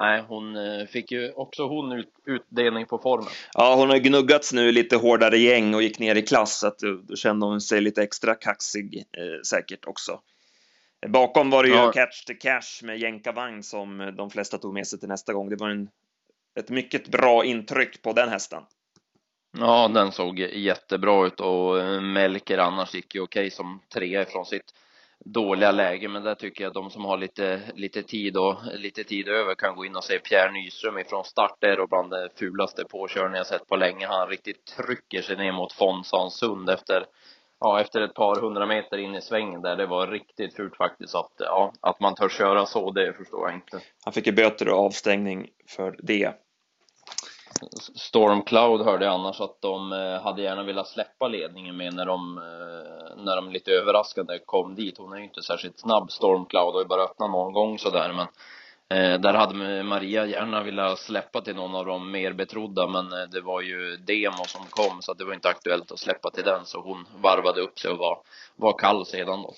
nej, 0.00 0.24
hon 0.28 0.56
eh, 0.56 0.86
fick 0.86 1.12
ju 1.12 1.32
också 1.32 1.66
hon 1.66 1.92
ut, 1.92 2.12
utdelning 2.26 2.86
på 2.86 2.98
formen. 2.98 3.28
Ja, 3.52 3.74
hon 3.74 3.90
har 3.90 3.98
gnuggats 3.98 4.52
nu 4.52 4.72
lite 4.72 4.96
hårdare 4.96 5.38
gäng 5.38 5.74
och 5.74 5.82
gick 5.82 5.98
ner 5.98 6.14
i 6.14 6.22
klass, 6.22 6.58
så 6.58 6.66
att 6.66 6.78
då, 6.78 7.00
då 7.02 7.16
kände 7.16 7.46
hon 7.46 7.60
sig 7.60 7.80
lite 7.80 8.02
extra 8.02 8.34
kaxig 8.34 8.96
eh, 8.96 9.42
säkert 9.46 9.84
också. 9.86 10.20
Bakom 11.08 11.50
var 11.50 11.62
det 11.62 11.68
ju 11.68 11.74
ja. 11.74 11.92
Catch 11.92 12.24
the 12.24 12.34
Cash 12.34 12.82
med 12.82 12.98
jänkarvagn 12.98 13.62
som 13.62 14.14
de 14.16 14.30
flesta 14.30 14.58
tog 14.58 14.74
med 14.74 14.86
sig 14.86 15.00
till 15.00 15.08
nästa 15.08 15.32
gång. 15.32 15.50
Det 15.50 15.56
var 15.56 15.68
en, 15.68 15.88
ett 16.60 16.70
mycket 16.70 17.08
bra 17.08 17.44
intryck 17.44 18.02
på 18.02 18.12
den 18.12 18.28
hästen. 18.28 18.62
Ja, 19.58 19.88
den 19.88 20.12
såg 20.12 20.38
jättebra 20.38 21.26
ut 21.26 21.40
och 21.40 21.80
eh, 21.80 22.00
Melker 22.00 22.58
annars 22.58 22.94
gick 22.94 23.14
ju 23.14 23.20
okej 23.20 23.50
som 23.50 23.80
trea 23.94 24.22
ifrån 24.22 24.46
sitt 24.46 24.74
dåliga 25.24 25.72
läge, 25.72 26.08
men 26.08 26.22
där 26.22 26.34
tycker 26.34 26.64
jag 26.64 26.68
att 26.68 26.74
de 26.74 26.90
som 26.90 27.04
har 27.04 27.18
lite, 27.18 27.60
lite 27.74 28.02
tid 28.02 28.36
och 28.36 28.56
lite 28.74 29.04
tid 29.04 29.28
över 29.28 29.54
kan 29.54 29.76
gå 29.76 29.84
in 29.84 29.96
och 29.96 30.04
se 30.04 30.18
Pierre 30.18 30.52
Nyström 30.52 30.98
ifrån 30.98 31.24
start. 31.24 31.56
Det 31.60 31.66
är 31.66 31.76
då 31.76 31.86
bland 31.86 32.10
det 32.10 32.28
fulaste 32.36 32.84
påkörningen 32.84 33.36
jag 33.36 33.46
sett 33.46 33.66
på 33.66 33.76
länge. 33.76 34.06
Han 34.06 34.28
riktigt 34.28 34.64
trycker 34.64 35.22
sig 35.22 35.36
ner 35.36 35.52
mot 35.52 35.72
Fonsansund 35.72 36.70
efter 36.70 37.06
ja, 37.60 37.80
efter 37.80 38.00
ett 38.00 38.14
par 38.14 38.40
hundra 38.40 38.66
meter 38.66 38.98
in 38.98 39.14
i 39.14 39.20
svängen 39.20 39.62
där. 39.62 39.76
Det 39.76 39.86
var 39.86 40.06
riktigt 40.06 40.56
fult 40.56 40.76
faktiskt. 40.76 41.14
Att, 41.14 41.32
ja, 41.38 41.72
att 41.80 42.00
man 42.00 42.14
törs 42.14 42.32
köra 42.38 42.66
så, 42.66 42.90
det 42.90 43.12
förstår 43.12 43.48
jag 43.48 43.56
inte. 43.56 43.80
Han 44.04 44.12
fick 44.12 44.26
ju 44.26 44.32
böter 44.32 44.68
och 44.68 44.78
avstängning 44.78 45.48
för 45.68 45.96
det. 46.02 46.32
Stormcloud 47.94 48.80
hörde 48.80 49.04
jag 49.04 49.14
annars 49.14 49.40
att 49.40 49.60
de 49.60 49.92
eh, 49.92 50.22
hade 50.22 50.42
gärna 50.42 50.62
velat 50.62 50.88
släppa 50.88 51.28
ledningen 51.28 51.76
med 51.76 51.94
när 51.94 52.06
de, 52.06 52.38
eh, 52.38 53.24
när 53.24 53.36
de 53.36 53.50
lite 53.50 53.70
överraskande 53.70 54.38
kom 54.46 54.74
dit. 54.74 54.98
Hon 54.98 55.12
är 55.12 55.16
ju 55.16 55.24
inte 55.24 55.42
särskilt 55.42 55.78
snabb, 55.78 56.12
Stormcloud, 56.12 56.74
och 56.74 56.80
ju 56.80 56.86
bara 56.86 57.02
öppnat 57.04 57.30
någon 57.30 57.52
gång 57.52 57.78
sådär, 57.78 58.12
men 58.12 58.26
eh, 58.98 59.20
där 59.20 59.34
hade 59.34 59.82
Maria 59.82 60.26
gärna 60.26 60.62
velat 60.62 60.98
släppa 60.98 61.40
till 61.40 61.56
någon 61.56 61.74
av 61.74 61.86
de 61.86 62.10
mer 62.10 62.32
betrodda, 62.32 62.86
men 62.86 63.30
det 63.30 63.40
var 63.40 63.60
ju 63.60 63.96
demo 63.96 64.44
som 64.46 64.64
kom, 64.70 65.02
så 65.02 65.14
det 65.14 65.24
var 65.24 65.34
inte 65.34 65.48
aktuellt 65.48 65.92
att 65.92 65.98
släppa 65.98 66.30
till 66.30 66.44
den, 66.44 66.64
så 66.64 66.80
hon 66.80 67.06
varvade 67.22 67.60
upp 67.60 67.78
sig 67.78 67.90
och 67.90 67.98
var, 67.98 68.18
var 68.56 68.78
kall 68.78 69.06
sedan 69.06 69.42
då. 69.42 69.54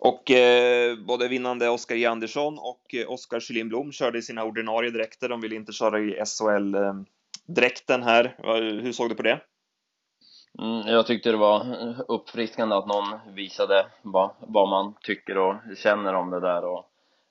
Och 0.00 0.30
eh, 0.30 0.96
både 0.96 1.28
vinnande 1.28 1.68
Oskar 1.68 1.96
J. 1.96 2.06
Andersson 2.06 2.58
och 2.58 2.94
eh, 2.94 3.10
Oskar 3.10 3.40
Kjellin 3.40 3.68
Blom 3.68 3.92
körde 3.92 4.18
i 4.18 4.22
sina 4.22 4.44
ordinarie 4.44 4.90
dräkter. 4.90 5.28
De 5.28 5.40
ville 5.40 5.54
inte 5.56 5.72
köra 5.72 5.98
i 6.00 6.24
SHL-dräkten 6.24 8.00
eh, 8.00 8.06
här. 8.06 8.36
Hur 8.82 8.92
såg 8.92 9.08
du 9.08 9.14
på 9.14 9.22
det? 9.22 9.40
Mm, 10.58 10.86
jag 10.86 11.06
tyckte 11.06 11.30
det 11.30 11.36
var 11.36 11.66
uppfriskande 12.08 12.76
att 12.76 12.86
någon 12.86 13.34
visade 13.34 13.86
vad, 14.02 14.30
vad 14.38 14.68
man 14.68 14.94
tycker 15.02 15.38
och 15.38 15.54
känner 15.76 16.14
om 16.14 16.30
det 16.30 16.40
där. 16.40 16.64
Och, 16.64 16.84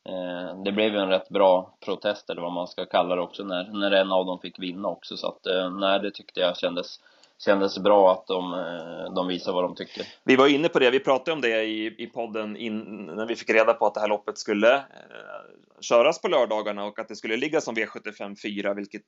eh, 0.05 0.63
det 0.63 0.71
blev 0.71 0.93
ju 0.93 0.99
en 0.99 1.09
rätt 1.09 1.29
bra 1.29 1.77
protest, 1.85 2.29
eller 2.29 2.41
vad 2.41 2.53
man 2.53 2.67
ska 2.67 2.85
kalla 2.85 3.15
det 3.15 3.21
också, 3.21 3.43
när, 3.43 3.63
när 3.63 3.91
en 3.91 4.11
av 4.11 4.25
dem 4.25 4.39
fick 4.39 4.59
vinna 4.59 4.87
också. 4.87 5.17
Så 5.17 5.27
att, 5.27 5.45
eh, 5.45 5.69
nej, 5.69 5.99
det 5.99 6.11
tyckte 6.11 6.39
jag 6.39 6.57
kändes 6.57 6.99
kändes 7.39 7.79
bra 7.79 8.11
att 8.11 8.27
de, 8.27 8.53
eh, 8.53 9.13
de 9.13 9.27
visar 9.27 9.53
vad 9.53 9.63
de 9.63 9.75
tycker. 9.75 10.05
Vi 10.23 10.35
var 10.35 10.47
inne 10.47 10.69
på 10.69 10.79
det, 10.79 10.91
vi 10.91 10.99
pratade 10.99 11.31
om 11.31 11.41
det 11.41 11.63
i, 11.63 12.03
i 12.03 12.07
podden 12.07 12.57
in, 12.57 13.05
när 13.05 13.25
vi 13.25 13.35
fick 13.35 13.49
reda 13.49 13.73
på 13.73 13.85
att 13.85 13.93
det 13.93 13.99
här 13.99 14.07
loppet 14.07 14.37
skulle 14.37 14.75
eh, 14.75 14.81
köras 15.81 16.21
på 16.21 16.27
lördagarna 16.27 16.85
och 16.85 16.99
att 16.99 17.07
det 17.07 17.15
skulle 17.15 17.37
ligga 17.37 17.61
som 17.61 17.75
V75 17.75 18.35
4, 18.41 18.73
vilket 18.73 19.05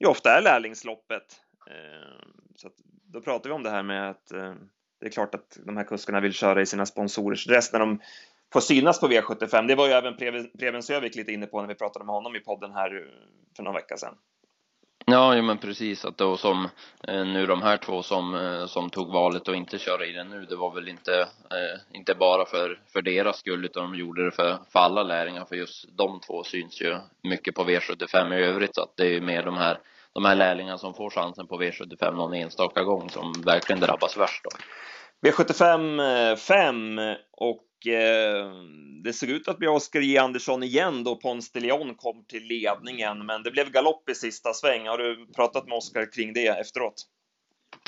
ju 0.00 0.06
ofta 0.06 0.38
är 0.38 0.42
lärlingsloppet. 0.42 1.40
Eh, 1.70 2.26
så 2.56 2.68
då 3.12 3.20
pratade 3.20 3.48
vi 3.48 3.54
om 3.54 3.62
det 3.62 3.70
här 3.70 3.82
med 3.82 4.10
att 4.10 4.32
eh, 4.32 4.54
det 5.00 5.06
är 5.06 5.10
klart 5.10 5.34
att 5.34 5.58
de 5.66 5.76
här 5.76 5.84
kuskarna 5.84 6.20
vill 6.20 6.32
köra 6.32 6.62
i 6.62 6.66
sina 6.66 6.86
sponsorers 6.86 7.46
dress 7.46 7.72
när 7.72 7.80
de 7.80 8.00
får 8.52 8.60
synas 8.60 9.00
på 9.00 9.08
V75. 9.08 9.66
Det 9.66 9.74
var 9.74 9.86
ju 9.86 9.92
även 9.92 10.16
Preben 10.58 10.82
Sövik 10.82 11.14
lite 11.14 11.32
inne 11.32 11.46
på 11.46 11.60
när 11.60 11.68
vi 11.68 11.74
pratade 11.74 12.04
med 12.04 12.14
honom 12.14 12.36
i 12.36 12.40
podden 12.40 12.72
här 12.72 13.10
för 13.56 13.62
någon 13.62 13.74
vecka 13.74 13.96
sedan. 13.96 14.14
Ja, 15.06 15.36
ja 15.36 15.42
men 15.42 15.58
precis 15.58 16.04
att 16.04 16.18
då 16.18 16.36
som 16.36 16.68
eh, 17.08 17.24
nu 17.24 17.46
de 17.46 17.62
här 17.62 17.76
två 17.76 18.02
som, 18.02 18.34
eh, 18.34 18.66
som 18.66 18.90
tog 18.90 19.12
valet 19.12 19.48
och 19.48 19.56
inte 19.56 19.78
köra 19.78 20.06
i 20.06 20.12
den 20.12 20.30
nu, 20.30 20.44
det 20.44 20.56
var 20.56 20.74
väl 20.74 20.88
inte, 20.88 21.20
eh, 21.20 21.96
inte 21.98 22.14
bara 22.14 22.44
för, 22.44 22.80
för 22.92 23.02
deras 23.02 23.38
skull 23.38 23.64
utan 23.64 23.82
de 23.82 23.98
gjorde 23.98 24.24
det 24.24 24.30
för, 24.30 24.58
för 24.72 24.78
alla 24.78 25.02
lärlingar 25.02 25.44
för 25.44 25.56
just 25.56 25.96
de 25.96 26.20
två 26.20 26.44
syns 26.44 26.80
ju 26.80 26.98
mycket 27.22 27.54
på 27.54 27.64
V75 27.64 28.34
i 28.38 28.44
övrigt 28.44 28.74
så 28.74 28.82
att 28.82 28.96
det 28.96 29.16
är 29.16 29.20
mer 29.20 29.42
de 29.42 29.56
här 29.56 29.78
de 30.14 30.24
här 30.24 30.34
lärlingarna 30.34 30.78
som 30.78 30.94
får 30.94 31.10
chansen 31.10 31.46
på 31.46 31.62
V75 31.62 32.14
någon 32.14 32.34
enstaka 32.34 32.82
gång 32.82 33.10
som 33.10 33.32
verkligen 33.46 33.80
drabbas 33.80 34.16
värst 34.16 34.44
då. 34.44 34.50
V75 35.28 36.36
5 36.36 36.98
eh, 36.98 37.16
och 37.32 37.64
Eh, 37.86 38.52
det 39.04 39.12
såg 39.12 39.28
ut 39.28 39.48
att 39.48 39.58
bli 39.58 39.68
Oskar 39.68 40.00
J. 40.00 40.18
Andersson 40.18 40.62
igen 40.62 41.04
då 41.04 41.16
Pons 41.16 41.52
de 41.52 41.60
Leon 41.60 41.94
kom 41.94 42.24
till 42.24 42.42
ledningen, 42.42 43.26
men 43.26 43.42
det 43.42 43.50
blev 43.50 43.70
galopp 43.70 44.10
i 44.10 44.14
sista 44.14 44.52
sväng. 44.52 44.88
Har 44.88 44.98
du 44.98 45.26
pratat 45.36 45.68
med 45.68 45.76
Oskar 45.76 46.12
kring 46.12 46.32
det 46.32 46.46
efteråt? 46.46 47.06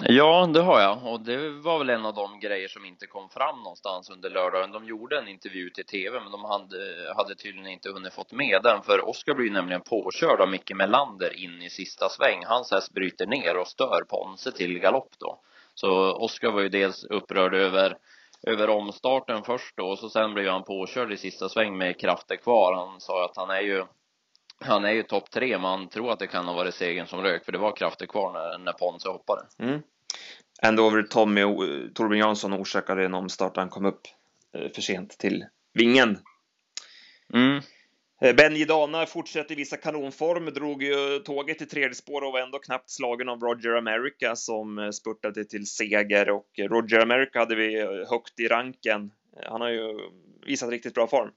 Ja, 0.02 0.46
det 0.54 0.60
har 0.60 0.80
jag 0.80 1.06
och 1.06 1.20
det 1.20 1.50
var 1.50 1.78
väl 1.78 1.90
en 1.90 2.06
av 2.06 2.14
de 2.14 2.40
grejer 2.40 2.68
som 2.68 2.84
inte 2.84 3.06
kom 3.06 3.28
fram 3.28 3.58
någonstans 3.58 4.10
under 4.10 4.30
lördagen. 4.30 4.72
De 4.72 4.84
gjorde 4.84 5.18
en 5.18 5.28
intervju 5.28 5.70
till 5.70 5.86
TV, 5.86 6.20
men 6.20 6.32
de 6.32 6.44
hade, 6.44 7.12
hade 7.16 7.34
tydligen 7.34 7.70
inte 7.70 7.90
hunnit 7.90 8.14
fått 8.14 8.32
med 8.32 8.60
den, 8.62 8.82
för 8.82 9.08
Oskar 9.08 9.34
blir 9.34 9.50
nämligen 9.50 9.80
påkörd 9.80 10.40
av 10.40 10.48
Micke 10.48 10.74
Melander 10.74 11.44
in 11.44 11.62
i 11.62 11.70
sista 11.70 12.08
sväng. 12.08 12.44
Hans 12.44 12.70
häst 12.70 12.92
bryter 12.92 13.26
ner 13.26 13.56
och 13.56 13.68
stör 13.68 14.04
Ponse 14.08 14.52
till 14.52 14.78
galopp 14.78 15.10
då. 15.18 15.40
Så 15.74 16.12
Oskar 16.12 16.50
var 16.50 16.60
ju 16.60 16.68
dels 16.68 17.04
upprörd 17.04 17.54
över 17.54 17.96
över 18.46 18.68
omstarten 18.68 19.42
först 19.42 19.76
då 19.76 19.86
och 19.86 19.98
så 19.98 20.08
sen 20.08 20.34
blev 20.34 20.48
han 20.48 20.64
påkörd 20.64 21.12
i 21.12 21.16
sista 21.16 21.48
sväng 21.48 21.78
med 21.78 22.00
krafter 22.00 22.36
kvar. 22.36 22.74
Han 22.74 23.00
sa 23.00 23.24
att 23.24 23.36
han 23.36 23.50
är 23.50 23.60
ju 23.60 23.84
han 24.60 24.84
är 24.84 24.92
ju 24.92 25.02
topp 25.02 25.30
tre, 25.30 25.58
men 25.58 25.64
han 25.64 25.88
tror 25.88 26.12
att 26.12 26.18
det 26.18 26.26
kan 26.26 26.46
ha 26.46 26.54
varit 26.54 26.74
segern 26.74 27.06
som 27.06 27.22
rök, 27.22 27.44
för 27.44 27.52
det 27.52 27.58
var 27.58 27.76
krafter 27.76 28.06
kvar 28.06 28.32
när, 28.32 28.58
när 28.58 28.72
Ponce 28.72 29.08
hoppade. 29.08 29.42
Mm. 29.58 29.82
Andover 30.62 31.02
Tommy 31.02 31.42
Torbjörn 31.94 32.18
Jansson 32.18 32.54
orsakade 32.54 33.04
en 33.04 33.14
omstart. 33.14 33.56
Han 33.56 33.68
kom 33.68 33.84
upp 33.84 34.00
eh, 34.52 34.70
för 34.74 34.82
sent 34.82 35.18
till 35.18 35.44
vingen. 35.72 36.18
Mm. 37.34 37.62
Eh, 38.24 38.34
ben 38.34 38.36
Benji 38.36 38.64
Dana 38.64 39.06
fortsätter 39.06 39.56
visa 39.56 39.76
kanonform, 39.76 40.44
drog 40.44 40.82
ju 40.82 41.18
tåget 41.18 41.62
i 41.62 41.66
tredje 41.66 41.94
spår 41.94 42.22
och 42.22 42.32
var 42.32 42.40
ändå 42.40 42.58
knappt 42.58 42.90
slagen 42.90 43.28
av 43.28 43.40
Roger 43.40 43.76
America 43.76 44.36
som 44.36 44.78
eh, 44.78 44.90
spurtade 44.90 45.44
till 45.44 45.66
seger 45.66 46.30
och 46.30 46.46
eh, 46.58 46.68
Roger 46.68 47.02
America 47.02 47.38
hade 47.38 47.54
vi 47.54 47.80
högt 48.10 48.40
i 48.40 48.48
ranken. 48.48 49.10
Han 49.46 49.60
har 49.60 49.68
ju 49.68 49.98
visat 50.46 50.70
riktigt 50.70 50.94
bra 50.94 51.06
form. 51.06 51.30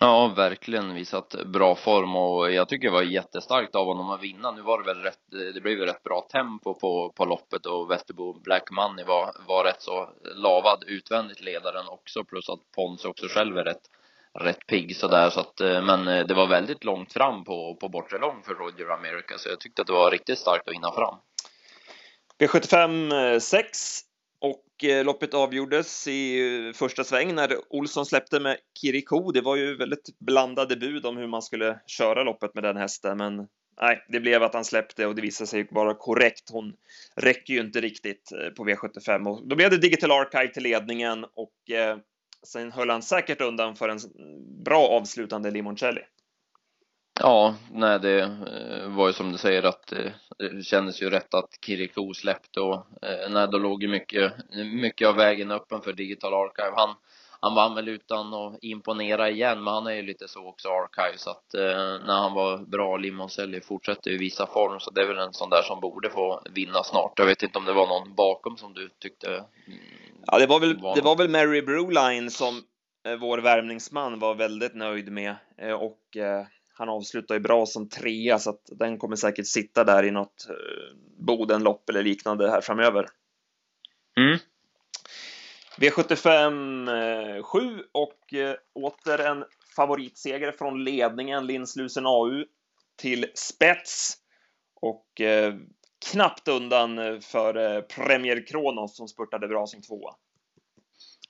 Ja, 0.00 0.34
verkligen 0.36 0.94
visat 0.94 1.34
bra 1.46 1.74
form 1.74 2.16
och 2.16 2.52
jag 2.52 2.68
tycker 2.68 2.88
det 2.88 2.94
var 2.94 3.02
jättestarkt 3.02 3.74
av 3.74 3.86
honom 3.86 4.10
att 4.10 4.22
vinna. 4.22 4.50
Nu 4.50 4.62
var 4.62 4.82
det 4.82 4.94
väl 4.94 5.02
rätt, 5.02 5.54
det 5.54 5.60
blev 5.60 5.78
ju 5.78 5.86
rätt 5.86 6.02
bra 6.02 6.28
tempo 6.32 6.74
på, 6.74 7.12
på 7.16 7.24
loppet 7.24 7.66
och 7.66 7.90
Västerbo 7.90 8.40
Black 8.40 8.70
Money 8.70 9.04
var, 9.04 9.32
var 9.48 9.64
rätt 9.64 9.82
så 9.82 10.08
lavad 10.34 10.84
utvändigt 10.86 11.40
ledaren 11.40 11.88
också 11.88 12.24
plus 12.24 12.48
att 12.48 12.60
Pons 12.76 13.04
också 13.04 13.26
själv 13.28 13.56
är 13.56 13.64
rätt 13.64 13.88
rätt 14.40 14.66
pigg 14.66 14.96
sådär 14.96 15.30
så 15.30 15.40
att, 15.40 15.60
eh, 15.60 15.84
men 15.84 16.08
eh, 16.08 16.26
det 16.26 16.34
var 16.34 16.46
väldigt 16.46 16.84
långt 16.84 17.12
fram 17.12 17.44
på, 17.44 17.76
på 17.80 17.88
bortre 17.88 18.18
lång 18.18 18.42
för 18.42 18.54
Roger 18.54 18.90
America 18.90 19.38
så 19.38 19.48
jag 19.48 19.60
tyckte 19.60 19.82
att 19.82 19.86
det 19.86 19.92
var 19.92 20.10
riktigt 20.10 20.38
starkt 20.38 20.68
att 20.68 20.74
hinna 20.74 20.92
fram. 20.92 21.18
V75 22.38 23.38
6 23.38 24.00
eh, 24.42 24.48
och 24.48 24.64
loppet 25.04 25.34
avgjordes 25.34 26.08
i 26.08 26.72
första 26.74 27.04
sväng 27.04 27.34
när 27.34 27.56
Olsson 27.68 28.06
släppte 28.06 28.40
med 28.40 28.56
Kiriko. 28.80 29.32
Det 29.32 29.40
var 29.40 29.56
ju 29.56 29.76
väldigt 29.76 30.18
blandade 30.18 30.76
bud 30.76 31.06
om 31.06 31.16
hur 31.16 31.26
man 31.26 31.42
skulle 31.42 31.80
köra 31.86 32.22
loppet 32.22 32.54
med 32.54 32.64
den 32.64 32.76
hästen, 32.76 33.18
men 33.18 33.36
nej, 33.80 34.04
det 34.08 34.20
blev 34.20 34.42
att 34.42 34.54
han 34.54 34.64
släppte 34.64 35.06
och 35.06 35.14
det 35.14 35.22
visade 35.22 35.48
sig 35.48 35.68
vara 35.70 35.94
korrekt. 35.94 36.50
Hon 36.52 36.72
räcker 37.16 37.54
ju 37.54 37.60
inte 37.60 37.80
riktigt 37.80 38.30
på 38.56 38.64
V75 38.64 39.28
och 39.28 39.48
då 39.48 39.56
blev 39.56 39.70
det 39.70 39.78
Digital 39.78 40.10
Archive 40.10 40.52
till 40.52 40.62
ledningen 40.62 41.24
och 41.24 41.54
Sen 42.46 42.72
höll 42.72 42.90
han 42.90 43.02
säkert 43.02 43.40
undan 43.40 43.76
för 43.76 43.88
en 43.88 43.98
bra 44.64 44.88
avslutande 44.88 45.50
Limoncelli. 45.50 46.00
Ja, 47.20 47.54
nej 47.70 47.98
det 48.00 48.20
eh, 48.20 48.88
var 48.88 49.06
ju 49.06 49.12
som 49.12 49.32
du 49.32 49.38
säger 49.38 49.62
att 49.62 49.92
eh, 49.92 50.12
det 50.38 50.62
kändes 50.62 51.02
ju 51.02 51.10
rätt 51.10 51.34
att 51.34 51.58
Kiriko 51.66 52.14
släppte 52.14 52.60
och 52.60 52.74
eh, 53.02 53.30
nej, 53.30 53.48
då 53.52 53.58
låg 53.58 53.82
ju 53.82 53.88
mycket, 53.88 54.32
mycket 54.74 55.08
av 55.08 55.16
vägen 55.16 55.50
öppen 55.50 55.80
för 55.82 55.92
Digital 55.92 56.34
Archive. 56.34 56.72
Han, 56.76 56.94
han 57.42 57.54
vann 57.54 57.74
väl 57.74 57.88
utan 57.88 58.34
att 58.34 58.58
imponera 58.62 59.30
igen, 59.30 59.64
men 59.64 59.74
han 59.74 59.86
är 59.86 59.92
ju 59.92 60.02
lite 60.02 60.28
så 60.28 60.46
också 60.46 60.68
Archive 60.68 61.18
så 61.18 61.30
att 61.30 61.46
när 62.06 62.20
han 62.20 62.34
var 62.34 62.58
bra, 62.58 62.96
Limoncelli 62.96 63.60
fortsätter 63.60 64.10
ju 64.10 64.18
visa 64.18 64.46
form 64.46 64.80
så 64.80 64.90
det 64.90 65.00
är 65.00 65.06
väl 65.06 65.18
en 65.18 65.32
sån 65.32 65.50
där 65.50 65.62
som 65.62 65.80
borde 65.80 66.10
få 66.10 66.42
vinna 66.54 66.82
snart. 66.82 67.12
Jag 67.16 67.26
vet 67.26 67.42
inte 67.42 67.58
om 67.58 67.64
det 67.64 67.72
var 67.72 67.86
någon 67.86 68.14
bakom 68.14 68.56
som 68.56 68.74
du 68.74 68.90
tyckte 68.98 69.28
mm, 69.28 69.78
Ja, 70.26 70.38
det 70.38 70.46
var 70.46 70.60
väl, 70.60 70.80
det 70.94 71.00
var 71.00 71.16
väl 71.16 71.28
Mary 71.28 71.62
Brewline 71.62 72.30
som 72.30 72.62
eh, 73.06 73.16
vår 73.16 73.38
värmningsman 73.38 74.18
var 74.18 74.34
väldigt 74.34 74.74
nöjd 74.74 75.12
med 75.12 75.36
eh, 75.58 75.72
och 75.72 76.16
eh, 76.16 76.46
han 76.74 76.88
avslutar 76.88 77.34
ju 77.34 77.40
bra 77.40 77.66
som 77.66 77.88
trea 77.88 78.38
så 78.38 78.50
att 78.50 78.62
den 78.78 78.98
kommer 78.98 79.16
säkert 79.16 79.46
sitta 79.46 79.84
där 79.84 80.04
i 80.04 80.10
något 80.10 80.46
eh, 80.48 80.96
Bodenlopp 81.26 81.88
eller 81.88 82.02
liknande 82.02 82.50
här 82.50 82.60
framöver. 82.60 83.06
Mm. 84.16 84.38
V75 85.76 87.42
7 87.42 87.58
eh, 87.58 87.80
och 87.92 88.34
eh, 88.34 88.54
åter 88.74 89.20
en 89.20 89.44
favoritseger 89.76 90.52
från 90.52 90.84
ledningen 90.84 91.46
Linslusen 91.46 92.06
AU 92.06 92.44
till 92.96 93.26
spets 93.34 94.16
och 94.80 95.20
eh, 95.20 95.54
knappt 96.12 96.48
undan 96.48 97.20
för 97.20 97.76
eh, 97.76 97.80
Premier 97.80 98.46
Kronos 98.46 98.96
som 98.96 99.08
spurtade 99.08 99.48
bra 99.48 99.66
sin 99.66 99.82
tvåa. 99.82 100.14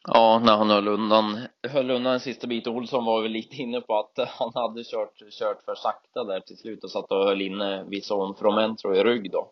Ja, 0.08 0.42
när 0.44 0.56
han 0.56 0.70
höll 0.70 0.88
undan, 0.88 1.38
höll 1.68 1.90
undan 1.90 2.12
en 2.12 2.20
sista 2.20 2.46
bit. 2.46 2.66
Olsson 2.66 3.04
var 3.04 3.22
väl 3.22 3.30
lite 3.30 3.56
inne 3.56 3.80
på 3.80 3.98
att 3.98 4.18
eh, 4.18 4.28
han 4.38 4.50
hade 4.54 4.84
kört, 4.84 5.18
kört 5.30 5.62
för 5.62 5.74
sakta 5.74 6.24
där 6.24 6.40
till 6.40 6.58
slut 6.58 6.84
och 6.84 6.90
satt 6.90 7.12
och 7.12 7.24
höll 7.24 7.40
inne 7.40 7.84
Vison 7.84 8.34
Fromentro 8.34 8.94
i 8.94 9.04
rygg 9.04 9.30
då. 9.30 9.50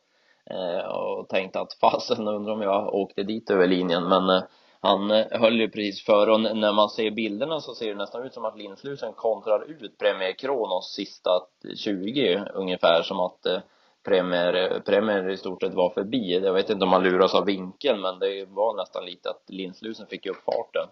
Eh, 0.50 0.86
och 0.86 1.28
tänkte 1.28 1.60
att 1.60 1.72
fasen 1.72 2.28
undrar 2.28 2.52
om 2.52 2.62
jag 2.62 2.94
åkte 2.94 3.22
dit 3.22 3.50
över 3.50 3.66
linjen, 3.66 4.08
men 4.08 4.30
eh, 4.30 4.42
han 4.80 5.10
eh, 5.10 5.26
höll 5.30 5.60
ju 5.60 5.70
precis 5.70 6.04
före 6.04 6.32
och 6.32 6.40
när 6.40 6.72
man 6.72 6.90
ser 6.90 7.10
bilderna 7.10 7.60
så 7.60 7.74
ser 7.74 7.88
det 7.88 7.94
nästan 7.94 8.22
ut 8.26 8.34
som 8.34 8.44
att 8.44 8.58
Lindslusen 8.58 9.12
kontrar 9.12 9.70
ut 9.70 9.98
Premier 9.98 10.32
Kronos 10.32 10.92
sista 10.92 11.30
20 11.76 12.44
ungefär 12.54 13.02
som 13.02 13.20
att 13.20 13.46
eh, 13.46 13.60
Premier, 14.04 14.80
Premier 14.80 15.28
i 15.28 15.36
stort 15.36 15.62
sett 15.62 15.74
var 15.74 15.90
förbi. 15.90 16.40
Jag 16.44 16.52
vet 16.52 16.70
inte 16.70 16.84
om 16.84 16.92
han 16.92 17.02
luras 17.02 17.34
av 17.34 17.44
vinkeln, 17.44 18.00
men 18.00 18.18
det 18.18 18.44
var 18.48 18.76
nästan 18.76 19.04
lite 19.04 19.30
att 19.30 19.44
Lindslusen 19.48 20.06
fick 20.06 20.26
upp 20.26 20.44
farten. 20.44 20.88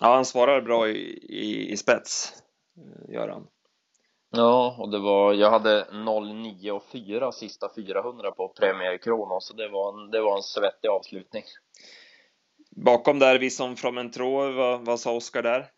Ja, 0.00 0.14
han 0.14 0.24
svarar 0.24 0.60
bra 0.60 0.88
i, 0.88 0.98
i, 1.28 1.72
i 1.72 1.76
spets, 1.76 2.42
eh, 2.76 3.14
gör 3.14 3.28
han. 3.28 3.46
Ja, 4.32 4.76
och 4.78 4.90
det 4.90 4.98
var, 4.98 5.34
jag 5.34 5.50
hade 5.50 5.86
09 5.92 6.72
och 6.72 6.82
4 6.82 7.32
sista 7.32 7.68
400 7.74 8.30
på 8.30 8.48
Premier 8.48 8.98
Kronos, 8.98 9.46
så 9.46 9.54
det 9.54 9.68
var 9.68 9.92
en, 9.92 10.10
det 10.10 10.20
var 10.20 10.36
en 10.36 10.42
svettig 10.42 10.88
avslutning 10.88 11.42
bakom 12.76 13.18
där, 13.18 13.38
vi 13.38 13.50
som 13.50 13.76
från 13.76 13.94
Mentro, 13.94 14.52
vad, 14.52 14.84
vad 14.84 15.00
sa 15.00 15.12
Oskar 15.12 15.42
där? 15.42 15.70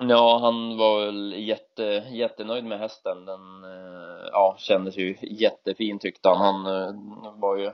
Ja, 0.00 0.38
han 0.42 0.76
var 0.76 1.06
väl 1.06 1.34
jätte, 1.36 1.82
jättenöjd 2.10 2.64
med 2.64 2.78
hästen. 2.78 3.24
Den 3.24 3.64
eh, 3.64 4.28
ja, 4.32 4.56
kändes 4.58 4.96
ju 4.96 5.16
jättefin 5.22 5.98
tyckte 5.98 6.28
han. 6.28 6.38
Han 6.38 6.66
eh, 6.66 6.94
var 7.34 7.56
ju 7.56 7.70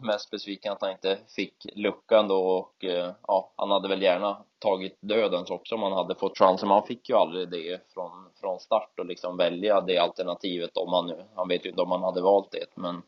mest 0.00 0.30
besviken 0.30 0.72
att 0.72 0.80
han 0.80 0.90
inte 0.90 1.18
fick 1.36 1.66
luckan 1.74 2.28
då 2.28 2.36
och 2.36 2.84
eh, 2.84 3.12
ja, 3.26 3.52
han 3.56 3.70
hade 3.70 3.88
väl 3.88 4.02
gärna 4.02 4.42
tagit 4.58 4.98
dödens 5.00 5.50
också 5.50 5.74
om 5.74 5.82
han 5.82 5.92
hade 5.92 6.14
fått 6.14 6.38
chansen. 6.38 6.68
Men 6.68 6.78
han 6.78 6.86
fick 6.86 7.08
ju 7.08 7.14
aldrig 7.14 7.50
det 7.50 7.80
från, 7.94 8.10
från 8.40 8.60
start 8.60 8.98
och 8.98 9.06
liksom 9.06 9.36
välja 9.36 9.80
det 9.80 9.98
alternativet 9.98 10.76
om 10.76 10.92
han 10.92 11.06
nu, 11.06 11.24
han 11.34 11.48
vet 11.48 11.66
ju 11.66 11.70
inte 11.70 11.82
om 11.82 11.90
han 11.90 12.02
hade 12.02 12.22
valt 12.22 12.50
det 12.50 12.66
men 12.74 13.02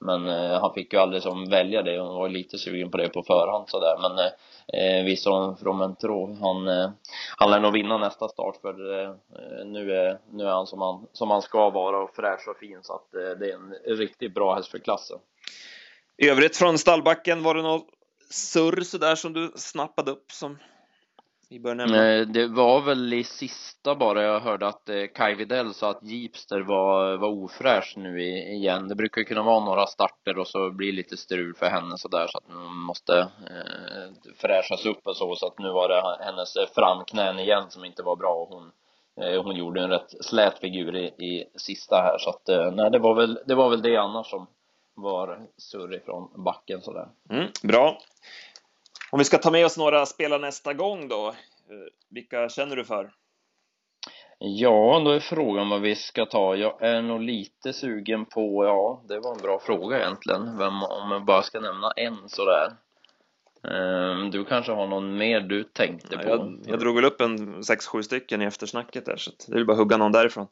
men 0.00 0.28
eh, 0.28 0.60
han 0.60 0.74
fick 0.74 0.92
ju 0.92 0.98
aldrig 0.98 1.22
som 1.22 1.48
välja 1.48 1.82
det 1.82 2.00
och 2.00 2.14
var 2.14 2.28
lite 2.28 2.58
sugen 2.58 2.90
på 2.90 2.96
det 2.96 3.08
på 3.08 3.22
förhand 3.22 3.68
sådär. 3.68 3.96
Men 4.00 4.18
eh, 4.18 4.98
eh 4.98 5.04
visst 5.04 5.24
från 5.60 5.78
Mentro, 5.78 6.36
han, 6.40 6.68
eh, 6.68 6.90
han 7.36 7.50
lär 7.50 7.60
nog 7.60 7.72
vinna 7.72 7.98
nästa 7.98 8.28
start 8.28 8.56
för 8.60 9.02
eh, 9.02 9.14
nu, 9.64 9.92
är, 9.92 10.18
nu 10.30 10.44
är 10.44 10.50
han 10.50 10.66
som 10.66 10.80
han, 10.80 11.06
som 11.12 11.30
han 11.30 11.42
ska 11.42 11.70
vara 11.70 11.98
och 11.98 12.14
fräsch 12.14 12.48
och 12.48 12.56
fin 12.56 12.78
så 12.82 12.94
att 12.94 13.14
eh, 13.14 13.38
det 13.38 13.50
är 13.50 13.54
en 13.54 13.96
riktigt 13.96 14.34
bra 14.34 14.54
häst 14.54 14.70
för 14.70 14.78
klassen. 14.78 15.18
I 16.16 16.28
övrigt 16.28 16.56
från 16.56 16.78
stallbacken, 16.78 17.42
var 17.42 17.54
det 17.54 17.62
något 17.62 17.86
surr 18.30 18.80
sådär 18.80 19.14
som 19.14 19.32
du 19.32 19.52
snappade 19.56 20.10
upp 20.10 20.32
som 20.32 20.58
vi 21.50 21.60
bör 21.60 21.74
nämna? 21.74 22.24
Det 22.24 22.46
var 22.46 22.80
väl 22.80 23.12
i 23.12 23.24
sista 23.24 23.94
bara 23.94 24.22
jag 24.22 24.40
hörde 24.40 24.66
att 24.66 24.88
eh, 24.88 25.06
Kai 25.14 25.34
Widell 25.34 25.74
sa 25.74 25.90
att 25.90 26.02
Jeepster 26.02 26.60
var, 26.60 27.16
var 27.16 27.28
ofräsch 27.28 27.94
nu 27.96 28.22
igen. 28.22 28.88
Det 28.88 28.94
brukar 28.94 29.20
ju 29.20 29.24
kunna 29.24 29.42
vara 29.42 29.64
några 29.64 29.86
starter 29.86 30.38
och 30.38 30.46
så 30.46 30.70
blir 30.70 30.86
det 30.86 30.96
lite 30.96 31.16
strul 31.16 31.54
för 31.54 31.66
henne 31.66 31.98
sådär 31.98 32.26
så 32.26 32.38
att 32.38 32.44
hon 32.46 32.76
måste 32.76 33.18
eh, 33.20 34.32
fräschas 34.36 34.86
upp 34.86 35.06
och 35.06 35.16
så. 35.16 35.34
Så 35.36 35.46
att 35.46 35.58
nu 35.58 35.68
var 35.68 35.88
det 35.88 36.24
hennes 36.24 36.54
framknän 36.74 37.38
igen 37.38 37.64
som 37.68 37.84
inte 37.84 38.02
var 38.02 38.16
bra 38.16 38.34
och 38.34 38.48
hon 38.48 38.72
eh, 39.20 39.42
hon 39.42 39.56
gjorde 39.56 39.82
en 39.82 39.90
rätt 39.90 40.24
slät 40.24 40.58
figur 40.58 40.96
i, 40.96 41.06
i 41.06 41.44
sista 41.56 41.96
här 41.96 42.18
så 42.18 42.30
att 42.30 42.48
eh, 42.48 42.70
nej 42.70 42.90
det 42.90 42.98
var 42.98 43.14
väl 43.14 43.38
det 43.46 43.54
var 43.54 43.70
väl 43.70 43.82
det 43.82 43.96
annars 43.96 44.26
som 44.26 44.46
var 44.94 45.40
surr 45.56 45.94
ifrån 45.94 46.44
backen 46.44 46.82
sådär. 46.82 47.08
Mm, 47.30 47.46
bra. 47.62 47.98
Om 49.14 49.18
vi 49.18 49.24
ska 49.24 49.38
ta 49.38 49.50
med 49.50 49.66
oss 49.66 49.78
några 49.78 50.06
spelare 50.06 50.40
nästa 50.40 50.72
gång 50.72 51.08
då, 51.08 51.28
eh, 51.28 51.34
vilka 52.10 52.48
känner 52.48 52.76
du 52.76 52.84
för? 52.84 53.12
Ja, 54.38 55.02
då 55.04 55.10
är 55.10 55.20
frågan 55.20 55.68
vad 55.68 55.80
vi 55.80 55.94
ska 55.94 56.26
ta. 56.26 56.56
Jag 56.56 56.82
är 56.82 57.02
nog 57.02 57.20
lite 57.20 57.72
sugen 57.72 58.24
på, 58.24 58.64
ja, 58.64 59.02
det 59.08 59.20
var 59.20 59.34
en 59.34 59.42
bra 59.42 59.60
fråga 59.60 59.98
egentligen, 59.98 60.58
vem, 60.58 60.82
om 60.82 61.10
jag 61.10 61.24
bara 61.24 61.42
ska 61.42 61.60
nämna 61.60 61.90
en 61.96 62.28
sådär. 62.28 62.72
Um, 63.62 64.30
du 64.30 64.44
kanske 64.44 64.72
har 64.72 64.86
någon 64.86 65.16
mer 65.16 65.40
du 65.40 65.64
tänkte 65.64 66.08
ja, 66.10 66.18
på? 66.18 66.28
Jag, 66.28 66.58
jag, 66.66 66.80
drog 66.80 66.94
väl 66.94 67.04
upp 67.04 67.20
en 67.20 67.64
sex, 67.64 67.86
sju 67.86 68.02
stycken 68.02 68.42
i 68.42 68.44
eftersnacket 68.44 69.06
där, 69.06 69.16
så 69.16 69.30
det 69.48 69.58
är 69.58 69.64
bara 69.64 69.72
att 69.72 69.78
hugga 69.78 69.96
någon 69.96 70.12
därifrån. 70.12 70.46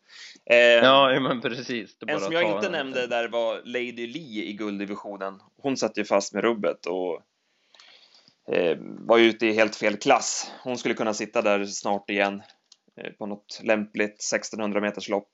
Eh, 0.50 0.56
ja, 0.56 1.20
men 1.20 1.40
precis. 1.40 1.96
en 2.06 2.20
som 2.20 2.32
jag 2.32 2.42
inte 2.42 2.70
nämnde 2.70 3.06
där 3.06 3.28
var 3.28 3.60
Lady 3.64 4.06
Lee 4.06 4.44
i 4.44 4.52
gulddivisionen. 4.52 5.40
Hon 5.62 5.76
satt 5.76 5.98
ju 5.98 6.04
fast 6.04 6.34
med 6.34 6.44
rubbet 6.44 6.86
och 6.86 7.22
eh, 8.52 8.76
var 8.80 9.18
ute 9.18 9.46
i 9.46 9.52
helt 9.52 9.76
fel 9.76 9.96
klass. 9.96 10.52
Hon 10.62 10.78
skulle 10.78 10.94
kunna 10.94 11.14
sitta 11.14 11.42
där 11.42 11.64
snart 11.64 12.10
igen 12.10 12.42
eh, 12.96 13.12
på 13.12 13.26
något 13.26 13.60
lämpligt 13.62 14.14
1600 14.32 14.80
meters 14.80 15.08
lopp. 15.08 15.30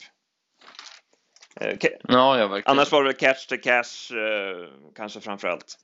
Eh, 1.60 1.76
ja, 1.80 2.38
ja, 2.38 2.46
verkligen. 2.46 2.62
Annars 2.66 2.92
var 2.92 3.04
det 3.04 3.12
catch 3.12 3.46
the 3.46 3.56
cash 3.56 4.12
kanske 4.94 5.20
framför 5.20 5.48
allt. 5.48 5.78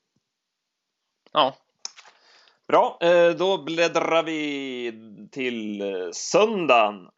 Ja. 1.33 1.57
Bra, 2.69 2.99
då 3.39 3.63
bläddrar 3.65 4.23
vi 4.23 4.93
till 5.33 5.83
söndagen 6.13 7.09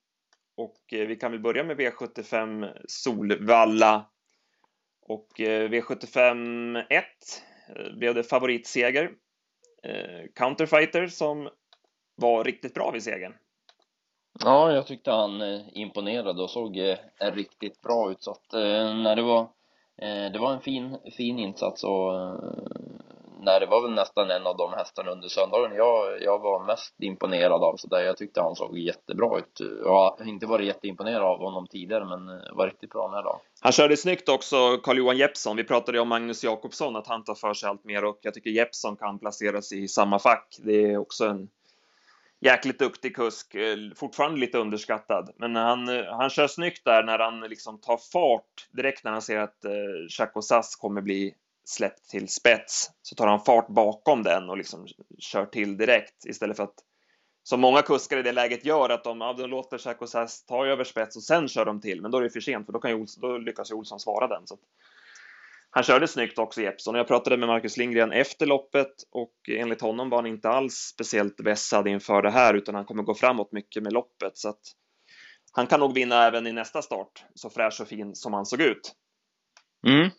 och 0.56 0.76
vi 0.88 1.16
kan 1.16 1.30
väl 1.30 1.40
börja 1.40 1.64
med 1.64 1.80
V75 1.80 2.72
Solvalla 2.88 4.06
och 5.02 5.28
V75 5.38 6.84
1 6.90 7.04
blev 7.96 8.14
det 8.14 8.22
favoritseger 8.22 9.10
Eh, 9.82 10.26
counterfighter 10.34 11.06
som 11.06 11.48
var 12.16 12.44
riktigt 12.44 12.74
bra 12.74 12.90
vid 12.90 13.02
segern. 13.02 13.34
Ja, 14.44 14.72
jag 14.72 14.86
tyckte 14.86 15.10
han 15.10 15.40
eh, 15.40 15.60
imponerade 15.72 16.42
och 16.42 16.50
såg 16.50 16.76
eh, 16.76 16.96
riktigt 17.18 17.82
bra 17.82 18.10
ut 18.10 18.22
så 18.22 18.30
att 18.30 18.52
när 18.52 19.16
det 19.16 19.22
var 19.22 19.48
det 20.32 20.38
var 20.38 20.52
en 20.52 20.60
fin, 20.60 20.98
fin 21.16 21.38
insats 21.38 21.84
och 21.84 22.12
nej, 23.46 23.60
det 23.60 23.66
var 23.66 23.82
väl 23.82 23.94
nästan 23.94 24.30
en 24.30 24.46
av 24.46 24.56
de 24.56 24.72
hästarna 24.72 25.10
under 25.10 25.28
söndagen 25.28 25.76
jag, 25.76 26.22
jag 26.22 26.38
var 26.38 26.64
mest 26.64 26.94
imponerad 26.98 27.64
av 27.64 27.76
så 27.76 27.88
där 27.88 28.00
jag 28.00 28.16
tyckte 28.16 28.40
han 28.40 28.56
såg 28.56 28.78
jättebra 28.78 29.38
ut. 29.38 29.60
Jag 29.84 29.92
har 29.92 30.28
inte 30.28 30.46
varit 30.46 30.66
jätteimponerad 30.66 31.22
av 31.22 31.38
honom 31.38 31.66
tidigare 31.66 32.04
men 32.04 32.28
eh, 32.28 32.52
var 32.52 32.66
riktigt 32.66 32.90
bra 32.90 33.06
den 33.06 33.14
här 33.14 33.22
dagen. 33.22 33.40
Han 33.60 33.72
körde 33.72 33.96
snyggt 33.96 34.28
också, 34.28 34.76
Carl-Johan 34.82 35.16
Jeppsson. 35.16 35.56
Vi 35.56 35.64
pratade 35.64 35.98
ju 35.98 36.02
om 36.02 36.08
Magnus 36.08 36.44
Jakobsson, 36.44 36.96
att 36.96 37.06
han 37.06 37.24
tar 37.24 37.34
för 37.34 37.54
sig 37.54 37.68
allt 37.68 37.84
mer 37.84 38.04
och 38.04 38.18
jag 38.22 38.34
tycker 38.34 38.50
Jeppsson 38.50 38.96
kan 38.96 39.18
placeras 39.18 39.72
i 39.72 39.88
samma 39.88 40.18
fack. 40.18 40.56
Det 40.64 40.92
är 40.92 40.96
också 40.96 41.26
en 41.26 41.48
jäkligt 42.40 42.78
duktig 42.78 43.16
kusk, 43.16 43.54
eh, 43.54 43.76
fortfarande 43.96 44.40
lite 44.40 44.58
underskattad. 44.58 45.30
Men 45.36 45.56
han, 45.56 45.88
eh, 45.88 46.04
han 46.04 46.30
kör 46.30 46.46
snyggt 46.46 46.84
där 46.84 47.02
när 47.02 47.18
han 47.18 47.40
liksom 47.40 47.80
tar 47.80 47.96
fart 48.12 48.68
direkt 48.70 49.04
när 49.04 49.12
han 49.12 49.22
ser 49.22 49.38
att 49.38 49.64
eh, 49.64 49.70
Chaco 50.08 50.42
Sass 50.42 50.76
kommer 50.76 51.00
bli 51.00 51.34
släppt 51.68 52.08
till 52.08 52.28
spets 52.28 52.90
så 53.02 53.14
tar 53.14 53.26
han 53.26 53.44
fart 53.44 53.68
bakom 53.68 54.22
den 54.22 54.50
och 54.50 54.56
liksom 54.56 54.86
kör 55.18 55.46
till 55.46 55.76
direkt 55.76 56.24
istället 56.26 56.56
för 56.56 56.64
att 56.64 56.74
som 57.42 57.60
många 57.60 57.82
kuskar 57.82 58.16
i 58.16 58.22
det 58.22 58.32
läget 58.32 58.64
gör 58.64 58.88
att 58.88 59.04
de, 59.04 59.20
ja, 59.20 59.32
de 59.32 59.46
låter 59.46 60.06
Sass 60.06 60.44
ta 60.46 60.66
över 60.66 60.84
spets 60.84 61.16
och 61.16 61.22
sen 61.22 61.48
kör 61.48 61.64
de 61.64 61.80
till, 61.80 62.02
men 62.02 62.10
då 62.10 62.18
är 62.18 62.22
det 62.22 62.30
för 62.30 62.40
sent 62.40 62.66
för 62.66 62.72
då, 62.72 62.78
kan 62.78 62.90
ju, 62.90 63.06
då 63.16 63.38
lyckas 63.38 63.70
ju 63.70 63.74
Olsson 63.74 64.00
svara 64.00 64.28
den. 64.28 64.46
Så 64.46 64.54
att, 64.54 64.60
han 65.70 65.82
körde 65.82 66.08
snyggt 66.08 66.38
också 66.38 66.62
Jeppsson 66.62 66.94
och 66.94 66.98
jag 66.98 67.08
pratade 67.08 67.36
med 67.36 67.48
Marcus 67.48 67.76
Lindgren 67.76 68.12
efter 68.12 68.46
loppet 68.46 68.92
och 69.10 69.34
enligt 69.48 69.80
honom 69.80 70.10
var 70.10 70.18
han 70.18 70.26
inte 70.26 70.48
alls 70.48 70.74
speciellt 70.74 71.40
vässad 71.40 71.88
inför 71.88 72.22
det 72.22 72.30
här 72.30 72.54
utan 72.54 72.74
han 72.74 72.84
kommer 72.84 73.02
gå 73.02 73.14
framåt 73.14 73.52
mycket 73.52 73.82
med 73.82 73.92
loppet 73.92 74.36
så 74.36 74.48
att 74.48 74.60
han 75.52 75.66
kan 75.66 75.80
nog 75.80 75.94
vinna 75.94 76.26
även 76.26 76.46
i 76.46 76.52
nästa 76.52 76.82
start 76.82 77.24
så 77.34 77.50
fräsch 77.50 77.80
och 77.80 77.88
fin 77.88 78.14
som 78.14 78.34
han 78.34 78.46
såg 78.46 78.60
ut. 78.60 78.92
Mm. 79.86 80.10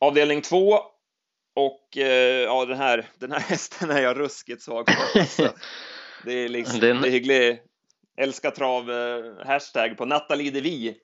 Avdelning 0.00 0.42
två. 0.42 0.78
Och 1.56 1.96
eh, 1.96 2.42
ja, 2.42 2.64
den 2.64 2.78
här, 2.78 3.08
den 3.18 3.32
här 3.32 3.40
hästen 3.48 3.90
är 3.90 4.02
jag 4.02 4.18
ruskigt 4.18 4.62
svag 4.62 4.90
för. 4.90 5.20
Alltså. 5.20 5.52
Det 6.24 6.32
är 6.32 6.48
liksom, 6.48 6.80
den... 6.80 7.00
det 7.00 7.08
är 7.08 7.12
hygglig 7.12 7.62
älska 8.16 8.50
trav 8.50 8.90
eh, 8.90 9.46
hashtag 9.46 9.96
på 9.96 10.04
Nathalie 10.04 10.50
Devi. 10.50 10.96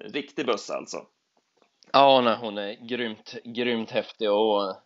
Riktig 0.00 0.46
buss 0.46 0.70
alltså. 0.70 1.06
Ja, 1.92 2.20
nej, 2.20 2.36
hon 2.40 2.58
är 2.58 2.88
grymt, 2.88 3.34
grymt 3.44 3.90
häftig 3.90 4.30
och 4.30 4.76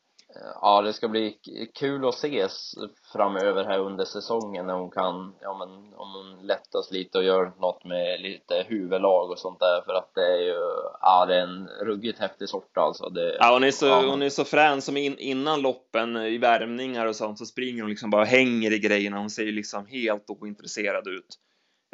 Ja, 0.61 0.83
det 0.83 0.93
ska 0.93 1.09
bli 1.09 1.37
kul 1.75 2.09
att 2.09 2.15
ses 2.15 2.75
framöver 3.13 3.65
här 3.65 3.79
under 3.79 4.05
säsongen 4.05 4.67
när 4.67 4.75
hon 4.75 4.91
kan, 4.91 5.35
ja 5.41 5.59
men 5.59 5.69
om 5.95 6.13
hon 6.13 6.47
lättas 6.47 6.91
lite 6.91 7.19
och 7.19 7.25
gör 7.25 7.53
något 7.61 7.85
med 7.85 8.21
lite 8.21 8.65
huvudlag 8.69 9.31
och 9.31 9.39
sånt 9.39 9.61
där 9.61 9.83
för 9.87 9.95
att 9.95 10.15
det 10.15 10.27
är 10.27 10.43
ju, 10.43 10.57
ja 11.01 11.27
det 11.27 11.37
är 11.37 11.43
en 11.43 11.69
ruggigt 11.69 12.19
häftig 12.19 12.49
sort 12.49 12.77
alltså. 12.77 13.09
Det, 13.09 13.37
ja, 13.41 13.53
hon 13.53 13.65
är 13.65 13.71
så, 13.71 13.87
ja. 13.87 14.11
hon 14.11 14.23
är 14.23 14.29
så 14.29 14.45
frän 14.45 14.83
som 14.83 14.97
in, 14.97 15.19
innan 15.19 15.63
loppen 15.63 16.17
i 16.17 16.39
värmningar 16.39 17.07
och 17.07 17.17
sånt 17.17 17.39
så 17.39 17.47
springer 17.47 17.83
hon 17.83 17.91
liksom 17.91 18.11
bara 18.11 18.25
hänger 18.25 18.73
i 18.73 18.79
grejerna. 18.79 19.19
Hon 19.19 19.31
ser 19.31 19.43
ju 19.43 19.53
liksom 19.53 19.87
helt 19.87 20.31
ointresserad 20.31 21.09
ut. 21.09 21.39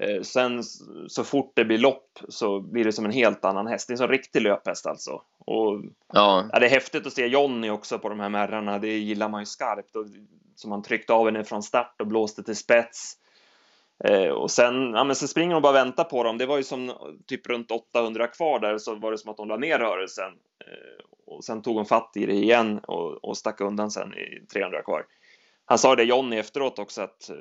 Eh, 0.03 0.22
sen 0.22 0.62
så 1.09 1.25
fort 1.25 1.53
det 1.55 1.64
blir 1.64 1.79
lopp 1.79 2.18
så 2.29 2.61
blir 2.61 2.85
det 2.85 2.92
som 2.92 3.05
en 3.05 3.12
helt 3.12 3.44
annan 3.44 3.66
häst. 3.66 3.88
Det 3.88 3.90
är 3.90 3.94
en 3.94 3.99
sån 3.99 4.09
riktig 4.09 4.42
löphäst 4.42 4.87
alltså. 4.87 5.22
Och, 5.46 5.80
ja. 6.12 6.48
ja. 6.52 6.59
det 6.59 6.66
är 6.66 6.70
häftigt 6.70 7.06
att 7.06 7.12
se 7.12 7.26
Jonny 7.26 7.70
också 7.70 7.98
på 7.98 8.09
de 8.09 8.20
här 8.20 8.28
märrarna. 8.28 8.78
Det 8.78 8.98
gillar 8.98 9.28
man 9.28 9.42
ju 9.42 9.46
skarpt. 9.46 9.96
Och, 9.96 10.06
som 10.54 10.72
han 10.72 10.82
tryckte 10.82 11.12
av 11.12 11.26
henne 11.26 11.44
från 11.44 11.62
start 11.62 12.00
och 12.00 12.06
blåste 12.06 12.42
till 12.42 12.56
spets. 12.56 13.14
Eh, 14.04 14.28
och 14.28 14.50
sen, 14.50 14.92
ja, 14.92 15.04
men 15.04 15.16
sen 15.16 15.28
springer 15.28 15.54
hon 15.54 15.62
bara 15.62 15.68
och 15.68 15.76
väntar 15.76 16.04
på 16.04 16.22
dem. 16.22 16.38
Det 16.38 16.46
var 16.46 16.56
ju 16.56 16.62
som 16.62 16.92
typ 17.26 17.46
runt 17.46 17.70
800 17.70 18.26
kvar 18.26 18.61
där 18.61 18.78
så 18.78 18.94
var 18.94 19.12
det 19.12 19.18
som 19.18 19.30
att 19.30 19.38
hon 19.38 19.48
la 19.48 19.56
ner 19.56 19.78
rörelsen. 19.78 20.32
Eh, 20.66 21.04
och 21.26 21.44
sen 21.44 21.62
tog 21.62 21.76
hon 21.76 21.87
fatt 21.87 22.12
i 22.16 22.26
det 22.26 22.32
igen 22.32 22.78
och, 22.78 23.24
och 23.24 23.37
stack 23.37 23.61
undan 23.61 23.90
sen 23.90 24.14
i 24.14 24.46
300 24.52 24.82
kvar. 24.82 25.06
Han 25.64 25.78
sa 25.78 25.96
det 25.96 26.04
Jonny 26.04 26.37
efteråt 26.37 26.78
också 26.78 27.02
att 27.02 27.30
eh, 27.30 27.37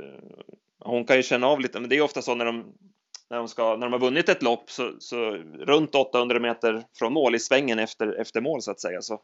hon 0.80 1.06
kan 1.06 1.16
ju 1.16 1.24
känna 1.24 1.48
av 1.48 1.60
lite, 1.60 1.80
men 1.80 1.90
det 1.90 1.98
är 1.98 2.02
ofta 2.02 2.22
så 2.22 2.36
när 2.36 2.46
de 2.46 2.74
när 3.30 3.38
de, 3.38 3.48
ska, 3.48 3.76
när 3.76 3.86
de 3.86 3.94
har 3.94 4.00
vunnit 4.00 4.30
ett 4.30 4.44
lopp 4.44 4.72
så, 4.72 4.92
så 5.00 5.32
runt 5.60 5.96
800 5.96 6.40
meter 6.40 6.84
från 6.94 7.14
mål 7.14 7.36
i 7.36 7.40
svängen 7.40 7.80
efter, 7.80 8.22
efter 8.22 8.42
mål 8.42 8.62
så 8.62 8.72
att 8.72 8.80
säga 8.80 9.02
så, 9.02 9.22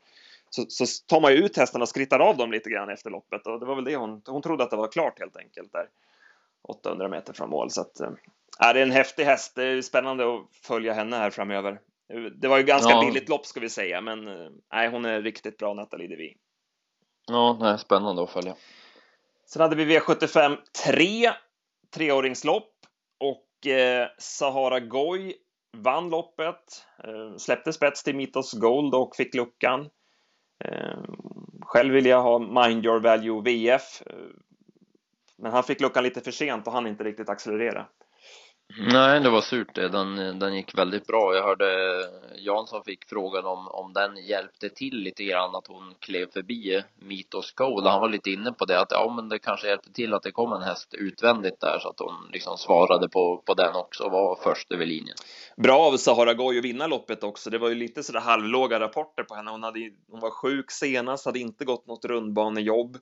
så, 0.50 0.66
så 0.68 0.86
tar 1.08 1.22
man 1.22 1.32
ju 1.32 1.38
ut 1.38 1.58
hästarna 1.58 1.84
och 1.84 1.90
skrittar 1.90 2.20
av 2.20 2.38
dem 2.38 2.52
lite 2.52 2.70
grann 2.70 2.90
efter 2.90 3.10
loppet 3.10 3.48
och 3.48 3.60
det 3.60 3.66
var 3.66 3.76
väl 3.76 3.84
det 3.84 3.96
hon, 3.96 4.22
hon 4.26 4.42
trodde 4.42 4.64
att 4.64 4.70
det 4.70 4.78
var 4.78 4.92
klart 4.92 5.20
helt 5.20 5.38
enkelt 5.38 5.72
där 5.72 5.88
800 6.64 7.08
meter 7.08 7.34
från 7.34 7.50
mål 7.50 7.70
så 7.70 7.82
att 7.82 8.00
äh, 8.00 8.10
det 8.60 8.66
är 8.66 8.76
en 8.76 8.92
häftig 8.92 9.24
häst. 9.24 9.56
Det 9.56 9.64
är 9.64 9.82
spännande 9.82 10.36
att 10.36 10.42
följa 10.64 10.94
henne 10.94 11.16
här 11.16 11.30
framöver. 11.30 11.80
Det 12.36 12.48
var 12.48 12.58
ju 12.58 12.64
ganska 12.64 12.92
ja. 12.92 13.02
billigt 13.06 13.30
lopp 13.30 13.46
ska 13.46 13.60
vi 13.60 13.70
säga, 13.70 14.02
men 14.02 14.26
nej, 14.74 14.90
hon 14.90 15.06
är 15.06 15.22
riktigt 15.22 15.58
bra 15.58 15.74
Nathalie 15.74 16.08
Devi. 16.08 16.38
Ja, 17.28 17.58
nej, 17.60 17.78
spännande 17.78 18.24
att 18.24 18.30
följa. 18.30 18.56
Sen 19.46 19.62
hade 19.62 19.76
vi 19.76 20.00
V75 20.00 20.58
3, 20.86 21.32
treåringslopp 21.94 22.74
och 23.20 23.28
eh, 23.38 23.51
Eh, 23.66 24.08
Sahara 24.18 24.80
Goy 24.80 25.34
vann 25.78 26.10
loppet, 26.10 26.86
eh, 27.04 27.38
släppte 27.38 27.74
spets 27.74 28.04
till 28.04 28.16
Mitos 28.16 28.54
Gold 28.54 28.96
och 28.96 29.16
fick 29.16 29.36
luckan. 29.36 29.90
Eh, 30.64 31.00
själv 31.62 31.94
vill 31.94 32.06
jag 32.06 32.22
ha 32.22 32.40
Mind 32.40 32.86
Your 32.86 33.00
Value 33.00 33.42
VF, 33.42 34.02
eh, 34.06 34.16
men 35.38 35.52
han 35.52 35.64
fick 35.64 35.82
luckan 35.82 36.04
lite 36.04 36.22
för 36.22 36.32
sent 36.32 36.68
och 36.68 36.74
han 36.74 36.88
inte 36.88 37.04
riktigt 37.04 37.30
accelerera. 37.30 37.86
Nej, 38.80 39.20
det 39.20 39.30
var 39.30 39.42
surt 39.42 39.76
det. 39.76 39.90
Den, 39.90 40.20
eh, 40.20 40.34
den 40.34 40.56
gick 40.56 40.78
väldigt 40.78 41.08
bra. 41.08 41.36
Jag 41.36 41.44
hörde 41.44 41.66
eh, 41.66 42.44
Jansson 42.46 42.84
fick 42.84 43.10
frågan 43.10 43.46
om, 43.46 43.68
om 43.68 43.94
den 43.94 44.26
hjälpte 44.26 44.70
till 44.70 44.98
lite 44.98 45.24
grann 45.24 45.56
att 45.56 45.68
hon 45.68 45.96
klev 46.00 46.32
förbi 46.32 46.84
Mitos 47.00 47.52
Gold. 47.52 47.88
Han 47.88 48.02
var 48.02 48.10
lite 48.10 48.30
inne 48.30 48.52
på 48.52 48.66
det 48.66 48.80
att 48.80 48.92
ja, 48.92 49.14
men 49.16 49.30
det 49.30 49.40
kanske 49.40 49.68
hjälpte 49.68 49.94
till 49.94 50.14
att 50.14 50.24
det 50.24 50.32
kom 50.32 50.54
en 50.54 50.62
häst 50.62 50.94
utvändigt 50.94 51.60
där 51.60 51.80
så 51.80 51.90
att 51.90 52.00
hon 52.00 52.30
liksom 52.32 52.58
svarade 52.58 53.10
på, 53.10 53.44
på 53.46 53.54
den 53.54 53.76
också 53.76 54.04
och 54.04 54.12
var 54.12 54.40
först 54.44 54.72
över 54.72 54.86
linjen. 54.86 55.16
Bra 55.58 55.80
av 55.80 55.98
Sahara 55.98 56.34
Goy 56.34 56.58
att 56.58 56.66
vinna 56.66 56.88
loppet 56.88 57.24
också. 57.24 57.50
Det 57.50 57.58
var 57.58 57.70
ju 57.70 57.76
lite 57.76 58.04
sådär 58.04 58.20
halvlåga 58.20 58.80
rapporter 58.80 59.24
på 59.24 59.36
henne. 59.36 59.52
Hon, 59.52 59.64
hade, 59.64 59.92
hon 60.12 60.20
var 60.20 60.32
sjuk 60.32 60.72
senast, 60.72 61.26
hade 61.26 61.40
inte 61.40 61.66
gått 61.66 61.88
något 61.88 62.06
rundbanejobb. 62.06 62.98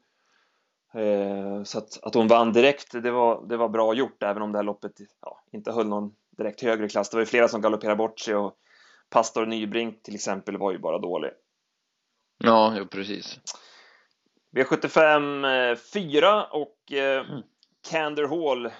Eh, 0.93 1.63
så 1.63 1.77
att, 1.77 2.03
att 2.03 2.13
hon 2.13 2.27
vann 2.27 2.53
direkt, 2.53 2.91
det 2.91 3.11
var, 3.11 3.47
det 3.47 3.57
var 3.57 3.69
bra 3.69 3.93
gjort, 3.93 4.23
även 4.23 4.41
om 4.41 4.51
det 4.51 4.57
här 4.57 4.63
loppet 4.63 4.91
ja, 5.21 5.43
inte 5.51 5.71
höll 5.71 5.87
någon 5.87 6.15
direkt 6.37 6.61
högre 6.61 6.89
klass. 6.89 7.09
Det 7.09 7.17
var 7.17 7.21
ju 7.21 7.25
flera 7.25 7.47
som 7.47 7.61
galopperade 7.61 7.95
bort 7.95 8.19
sig 8.19 8.35
och 8.35 8.55
Pastor 9.09 9.45
Nybrink 9.45 10.03
till 10.03 10.15
exempel 10.15 10.57
var 10.57 10.71
ju 10.71 10.79
bara 10.79 10.97
dålig. 10.97 11.31
Ja, 12.37 12.73
jo, 12.77 12.85
precis. 12.85 13.39
V75 14.55 15.75
4 15.75 16.45
och 16.45 16.91
eh, 16.91 17.27
mm. 17.29 17.41
Kander 17.89 18.27
Hall 18.27 18.71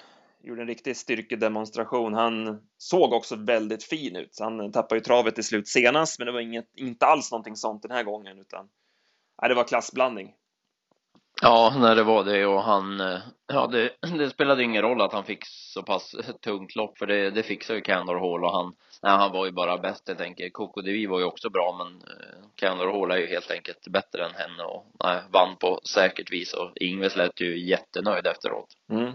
gjorde 0.41 0.61
en 0.61 0.67
riktig 0.67 0.97
styrkedemonstration. 0.97 2.13
Han 2.13 2.61
såg 2.77 3.13
också 3.13 3.35
väldigt 3.35 3.83
fin 3.83 4.15
ut. 4.15 4.37
Han 4.39 4.71
tappade 4.71 4.99
ju 4.99 5.03
travet 5.03 5.35
till 5.35 5.43
slut 5.43 5.67
senast, 5.67 6.19
men 6.19 6.25
det 6.25 6.31
var 6.31 6.39
inget, 6.39 6.69
inte 6.75 7.05
alls 7.05 7.31
någonting 7.31 7.55
sånt 7.55 7.81
den 7.81 7.91
här 7.91 8.03
gången, 8.03 8.39
utan 8.39 8.69
nej, 9.41 9.49
det 9.49 9.55
var 9.55 9.63
klassblandning. 9.63 10.33
Ja, 11.41 11.75
när 11.77 11.95
det 11.95 12.03
var 12.03 12.23
det 12.23 12.45
och 12.45 12.63
han, 12.63 12.99
eh, 12.99 13.19
ja 13.47 13.67
det, 13.67 13.91
det 14.17 14.29
spelade 14.29 14.63
ingen 14.63 14.81
roll 14.81 15.01
att 15.01 15.13
han 15.13 15.23
fick 15.23 15.45
så 15.45 15.83
pass 15.83 16.15
tungt 16.43 16.75
lopp 16.75 16.97
för 16.97 17.07
det, 17.07 17.31
det 17.31 17.43
fixade 17.43 17.79
ju 17.79 17.83
Candor 17.83 18.19
Hall 18.19 18.43
och 18.43 18.53
han, 18.53 18.73
nej, 19.03 19.11
han 19.11 19.31
var 19.31 19.45
ju 19.45 19.51
bara 19.51 19.77
bäst 19.77 20.07
helt 20.07 20.21
enkelt. 20.21 20.53
Coco 20.53 20.81
Devi 20.81 21.05
var 21.05 21.19
ju 21.19 21.25
också 21.25 21.49
bra 21.49 21.75
men 21.77 21.87
eh, 21.95 22.39
Candor 22.55 22.91
Hall 22.91 23.11
är 23.11 23.17
ju 23.17 23.27
helt 23.27 23.51
enkelt 23.51 23.87
bättre 23.87 24.25
än 24.25 24.33
henne 24.33 24.63
och 24.63 24.85
nej, 25.03 25.21
vann 25.33 25.55
på 25.57 25.79
säkert 25.93 26.31
vis 26.31 26.53
och 26.53 26.71
Ingves 26.75 27.15
lät 27.15 27.41
ju 27.41 27.69
jättenöjd 27.69 28.27
efteråt. 28.27 28.67
Mm. 28.91 29.13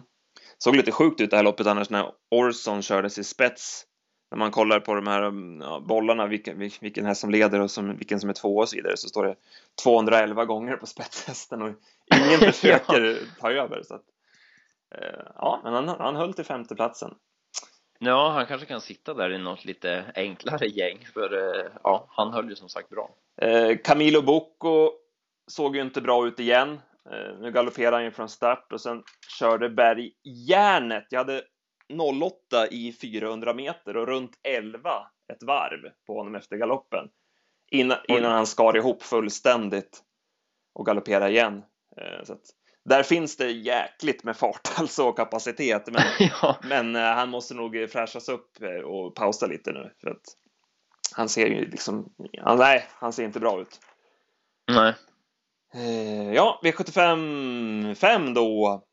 Såg 0.59 0.77
lite 0.77 0.93
sjukt 0.93 1.21
ut 1.21 1.31
det 1.31 1.37
här 1.37 1.45
loppet 1.45 1.67
annars 1.67 1.91
när 1.91 2.11
Orson 2.31 2.83
kördes 2.83 3.19
i 3.19 3.25
spets 3.25 3.87
när 4.35 4.39
man 4.39 4.51
kollar 4.51 4.81
på 4.81 4.95
de 4.95 5.07
här 5.07 5.23
mm, 5.23 5.61
ja, 5.61 5.81
bollarna, 5.89 6.27
vilken, 6.27 6.59
vilken 6.81 7.07
häst 7.07 7.21
som 7.21 7.31
leder 7.31 7.61
och 7.61 7.71
som, 7.71 7.97
vilken 7.97 8.21
som 8.21 8.31
är 8.31 8.35
två 8.35 8.57
och 8.57 8.69
så 8.69 8.77
vidare, 8.77 8.97
så 8.97 9.09
står 9.09 9.25
det 9.25 9.35
211 9.83 10.45
gånger 10.45 10.77
på 10.77 10.87
spetshästen 10.95 11.63
och 11.63 11.71
ingen 12.15 12.39
försöker 12.53 13.19
ta 13.41 13.53
över. 13.53 13.83
Så 13.83 13.95
att, 13.95 14.05
eh, 14.95 15.27
ja, 15.35 15.61
men 15.65 15.75
han, 15.75 15.89
han 15.89 16.17
höll 16.17 16.35
till 16.35 16.45
femteplatsen. 16.45 17.15
Ja, 17.99 18.31
han 18.31 18.47
kanske 18.47 18.67
kan 18.67 18.81
sitta 18.81 19.15
där 19.15 19.33
i 19.33 19.39
något 19.39 19.65
lite 19.65 20.05
enklare 20.15 20.67
gäng, 20.67 21.07
för 21.15 21.33
eh, 21.33 21.71
ja, 21.83 22.07
han 22.11 22.33
höll 22.33 22.49
ju 22.49 22.57
som 22.57 22.69
sagt 22.69 22.89
bra. 22.89 23.11
Eh, 23.43 23.79
Camilo 23.85 24.23
Bocco 24.23 24.91
såg 25.47 25.77
ju 25.77 25.83
inte 25.83 26.01
bra 26.01 26.27
ut 26.27 26.41
igen. 26.41 26.81
Eh, 27.11 27.39
nu 27.41 27.53
galopperade 27.53 27.97
han 27.97 28.05
ju 28.05 28.11
från 28.11 28.29
start 28.29 28.73
och 28.73 28.81
sen 28.81 29.03
körde 29.39 29.69
Berg 29.69 30.13
järnet. 30.49 31.07
Jag 31.11 31.19
hade 31.19 31.43
08 32.23 32.67
i 32.71 32.93
400 32.93 33.55
meter 33.55 33.97
och 33.97 34.07
runt 34.07 34.33
11 34.43 34.91
ett 35.33 35.43
varv 35.43 35.91
på 36.07 36.19
honom 36.19 36.35
efter 36.35 36.57
galoppen 36.57 37.09
innan, 37.71 37.99
innan 38.09 38.33
han 38.33 38.47
skar 38.47 38.77
ihop 38.77 39.03
fullständigt 39.03 40.03
och 40.75 40.87
galopperade 40.87 41.31
igen. 41.31 41.63
Eh, 41.97 42.25
så 42.25 42.33
att, 42.33 42.43
där 42.85 43.03
finns 43.03 43.37
det 43.37 43.51
jäkligt 43.51 44.25
med 44.25 44.37
fart 44.37 44.69
alltså 44.77 45.09
och 45.09 45.17
kapacitet, 45.17 45.87
men, 45.87 46.03
ja. 46.43 46.57
men 46.63 46.97
uh, 46.97 47.03
han 47.03 47.29
måste 47.31 47.55
nog 47.55 47.91
fräschas 47.91 48.29
upp 48.29 48.63
eh, 48.63 48.85
och 48.85 49.15
pausa 49.15 49.47
lite 49.47 49.73
nu 49.73 49.93
för 50.01 50.11
att 50.11 50.23
han 51.17 51.29
ser 51.29 51.47
ju 51.47 51.71
liksom, 51.71 52.15
nej, 52.59 52.87
han 52.91 53.13
ser 53.13 53.25
inte 53.25 53.41
bra 53.41 53.61
ut. 53.61 53.81
Nej. 54.73 54.95
Ja, 56.35 56.61
V75 56.65 57.95
5 57.95 58.35
då. 58.35 58.85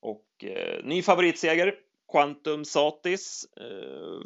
Och 0.00 0.26
uh, 0.44 0.84
ny 0.84 1.02
favoritseger 1.02 1.74
Quantum 2.12 2.64
Satis 2.64 3.44
eh, 3.56 4.20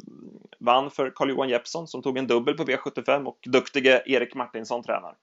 vann 0.59 0.91
för 0.91 1.11
Carl-Johan 1.15 1.49
Jeppsson 1.49 1.87
som 1.87 2.01
tog 2.01 2.17
en 2.17 2.27
dubbel 2.27 2.57
på 2.57 2.63
V75 2.63 3.25
och 3.25 3.39
duktige 3.45 4.03
Erik 4.05 4.35
Martinsson 4.35 4.83
tränar. 4.83 5.15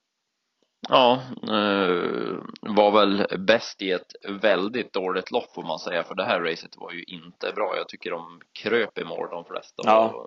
Ja, 0.88 1.22
eh, 1.42 2.36
var 2.60 2.90
väl 2.90 3.26
bäst 3.38 3.82
i 3.82 3.90
ett 3.90 4.12
väldigt 4.42 4.92
dåligt 4.92 5.30
lopp 5.30 5.54
får 5.54 5.62
man 5.62 5.78
säga, 5.78 6.04
för 6.04 6.14
det 6.14 6.24
här 6.24 6.40
racet 6.40 6.76
var 6.76 6.92
ju 6.92 7.02
inte 7.02 7.52
bra. 7.52 7.76
Jag 7.76 7.88
tycker 7.88 8.10
de 8.10 8.40
kröp 8.62 8.98
i 8.98 9.04
mål 9.04 9.28
de 9.30 9.44
flesta. 9.44 9.82
Ja. 9.84 10.26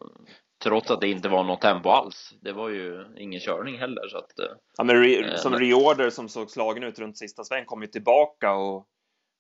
trots 0.63 0.91
att 0.91 1.01
det 1.01 1.09
inte 1.09 1.29
var 1.29 1.43
något 1.43 1.61
tempo 1.61 1.89
alls. 1.89 2.33
Det 2.41 2.53
var 2.53 2.69
ju 2.69 3.05
ingen 3.17 3.39
körning 3.39 3.77
heller 3.77 4.07
så 4.07 4.17
att. 4.17 4.39
Eh, 4.39 4.45
ja, 4.77 4.83
men 4.83 5.03
re, 5.03 5.15
eh, 5.15 5.35
som 5.35 5.55
reorder 5.55 6.09
som 6.09 6.29
såg 6.29 6.51
slagen 6.51 6.83
ut 6.83 6.99
runt 6.99 7.17
sista 7.17 7.43
sväng 7.43 7.65
kom 7.65 7.81
ju 7.81 7.87
tillbaka 7.87 8.53
och 8.53 8.87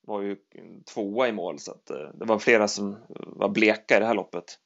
var 0.07 0.21
ju 0.21 0.37
tvåa 0.93 1.27
i 1.27 1.31
mål 1.31 1.59
så 1.59 1.71
att 1.71 1.85
det 2.13 2.25
var 2.25 2.39
flera 2.39 2.67
som 2.67 2.97
var 3.09 3.49
bleka 3.49 3.97
i 3.97 3.99
det 3.99 4.05
här 4.05 4.13
loppet. 4.13 4.59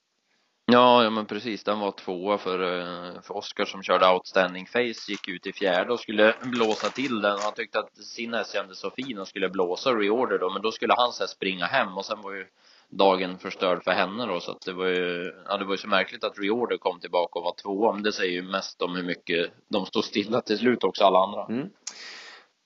Ja, 0.66 1.04
ja 1.04 1.10
men 1.10 1.26
precis. 1.26 1.64
Den 1.64 1.80
var 1.80 1.92
tvåa 1.92 2.38
för, 2.38 2.80
eh, 2.80 3.22
för 3.22 3.38
Oskar 3.38 3.66
som 3.66 3.84
körde 3.84 4.08
outstanding 4.08 4.66
face, 4.66 5.12
gick 5.12 5.28
ut 5.28 5.48
i 5.48 5.54
fjärde 5.54 5.94
och 5.94 6.00
skulle 6.00 6.36
blåsa 6.44 6.90
till 6.90 7.22
den. 7.22 7.40
Han 7.40 7.54
tyckte 7.54 7.80
att 7.80 7.98
sin 7.98 8.34
häst 8.34 8.54
kändes 8.54 8.80
så 8.80 8.92
fin 8.92 9.18
och 9.18 9.28
skulle 9.28 9.50
blåsa 9.50 9.90
reorder 9.90 10.40
då, 10.40 10.50
men 10.50 10.62
då 10.62 10.72
skulle 10.72 10.94
hans 10.94 11.20
häst 11.20 11.34
springa 11.34 11.66
hem 11.66 11.98
och 11.98 12.06
sen 12.06 12.22
var 12.22 12.34
ju 12.34 12.46
dagen 12.90 13.38
förstörd 13.40 13.84
för 13.84 13.92
henne 13.92 14.26
då, 14.26 14.40
så 14.40 14.52
att 14.52 14.62
det 14.62 14.74
var 14.74 14.88
ju, 14.88 15.34
ja 15.48 15.58
det 15.58 15.66
var 15.66 15.74
ju 15.74 15.78
så 15.78 15.88
märkligt 15.88 16.24
att 16.24 16.40
reorder 16.40 16.78
kom 16.78 17.00
tillbaka 17.00 17.40
och 17.40 17.46
var 17.46 17.56
tvåa, 17.62 17.94
men 17.94 18.04
det 18.04 18.12
säger 18.12 18.32
ju 18.32 18.42
mest 18.42 18.82
om 18.82 18.96
hur 18.96 19.04
mycket 19.04 19.52
de 19.70 19.86
stod 19.86 20.04
stilla 20.04 20.42
till 20.42 20.58
slut 20.58 20.84
också, 20.84 21.04
alla 21.04 21.20
andra. 21.20 21.46
Mm. 21.46 21.70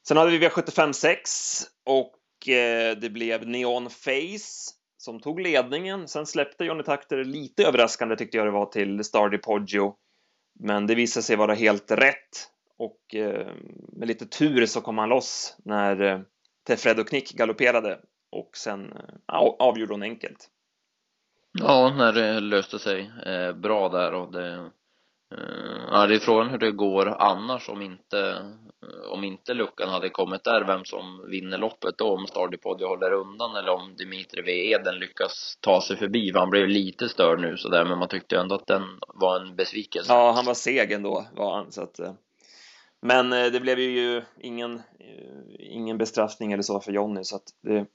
Sen 0.07 0.17
hade 0.17 0.31
vi 0.31 0.47
V75 0.47 0.91
6 0.91 1.61
och 1.85 2.15
Eh, 2.47 2.97
det 2.97 3.09
blev 3.09 3.47
Neon 3.47 3.89
Face 3.89 4.73
som 5.05 5.19
tog 5.19 5.39
ledningen. 5.39 6.07
Sen 6.07 6.25
släppte 6.25 6.65
Johnny 6.65 6.83
Takter 6.83 7.23
lite 7.23 7.63
överraskande 7.63 8.15
tyckte 8.15 8.37
jag 8.37 8.47
det 8.47 8.51
var 8.51 8.65
till 8.65 9.03
Stardy 9.03 9.37
Poggio. 9.37 9.95
Men 10.59 10.87
det 10.87 10.95
visade 10.95 11.23
sig 11.23 11.35
vara 11.35 11.53
helt 11.53 11.91
rätt 11.91 12.49
och 12.77 13.15
eh, 13.15 13.47
med 13.93 14.07
lite 14.07 14.25
tur 14.25 14.65
så 14.65 14.81
kom 14.81 14.97
han 14.97 15.09
loss 15.09 15.57
när 15.65 16.01
eh, 16.01 16.19
Tefredo 16.67 17.03
Knick 17.03 17.31
galopperade 17.33 17.99
och 18.31 18.49
sen 18.57 18.91
eh, 18.91 19.37
avgjorde 19.59 19.93
hon 19.93 20.03
enkelt. 20.03 20.49
Ja, 21.51 21.93
när 21.97 22.13
det 22.13 22.39
löste 22.39 22.79
sig 22.79 23.11
eh, 23.25 23.53
bra 23.53 23.89
där 23.89 24.13
och 24.13 24.31
det 24.31 24.71
Ja, 25.91 26.07
det 26.07 26.15
är 26.15 26.19
frågan 26.19 26.49
hur 26.49 26.57
det 26.57 26.71
går 26.71 27.07
annars 27.07 27.69
om 27.69 27.81
inte 27.81 28.45
om 29.11 29.23
inte 29.23 29.53
luckan 29.53 29.89
hade 29.89 30.09
kommit 30.09 30.43
där, 30.43 30.65
vem 30.67 30.85
som 30.85 31.29
vinner 31.29 31.57
loppet 31.57 31.97
då, 31.97 32.13
om 32.13 32.27
Stardipoddy 32.27 32.85
håller 32.85 33.13
undan 33.13 33.55
eller 33.55 33.69
om 33.69 33.95
Dimitri 33.95 34.41
V. 34.41 34.71
Eden 34.71 34.99
lyckas 34.99 35.57
ta 35.61 35.81
sig 35.81 35.97
förbi, 35.97 36.31
för 36.31 36.39
han 36.39 36.49
blev 36.49 36.67
lite 36.67 37.09
störd 37.09 37.39
nu 37.39 37.57
sådär, 37.57 37.85
men 37.85 37.99
man 37.99 38.07
tyckte 38.07 38.37
ändå 38.37 38.55
att 38.55 38.67
den 38.67 38.83
var 39.07 39.39
en 39.39 39.55
besvikelse. 39.55 40.13
Ja, 40.13 40.31
han 40.31 40.45
var 40.45 40.53
seg 40.53 40.91
ändå, 40.91 41.27
var 41.35 41.55
han, 41.55 41.71
så 41.71 41.83
att 41.83 41.99
eh, 41.99 42.13
men 43.01 43.33
eh, 43.33 43.51
det 43.51 43.59
blev 43.59 43.79
ju 43.79 44.23
ingen, 44.39 44.75
eh, 44.75 45.45
ingen 45.59 45.97
bestraffning 45.97 46.51
eller 46.51 46.63
så 46.63 46.79
för 46.79 46.91
Jonny, 46.91 47.23
så 47.23 47.35
att 47.35 47.47
det, 47.63 47.85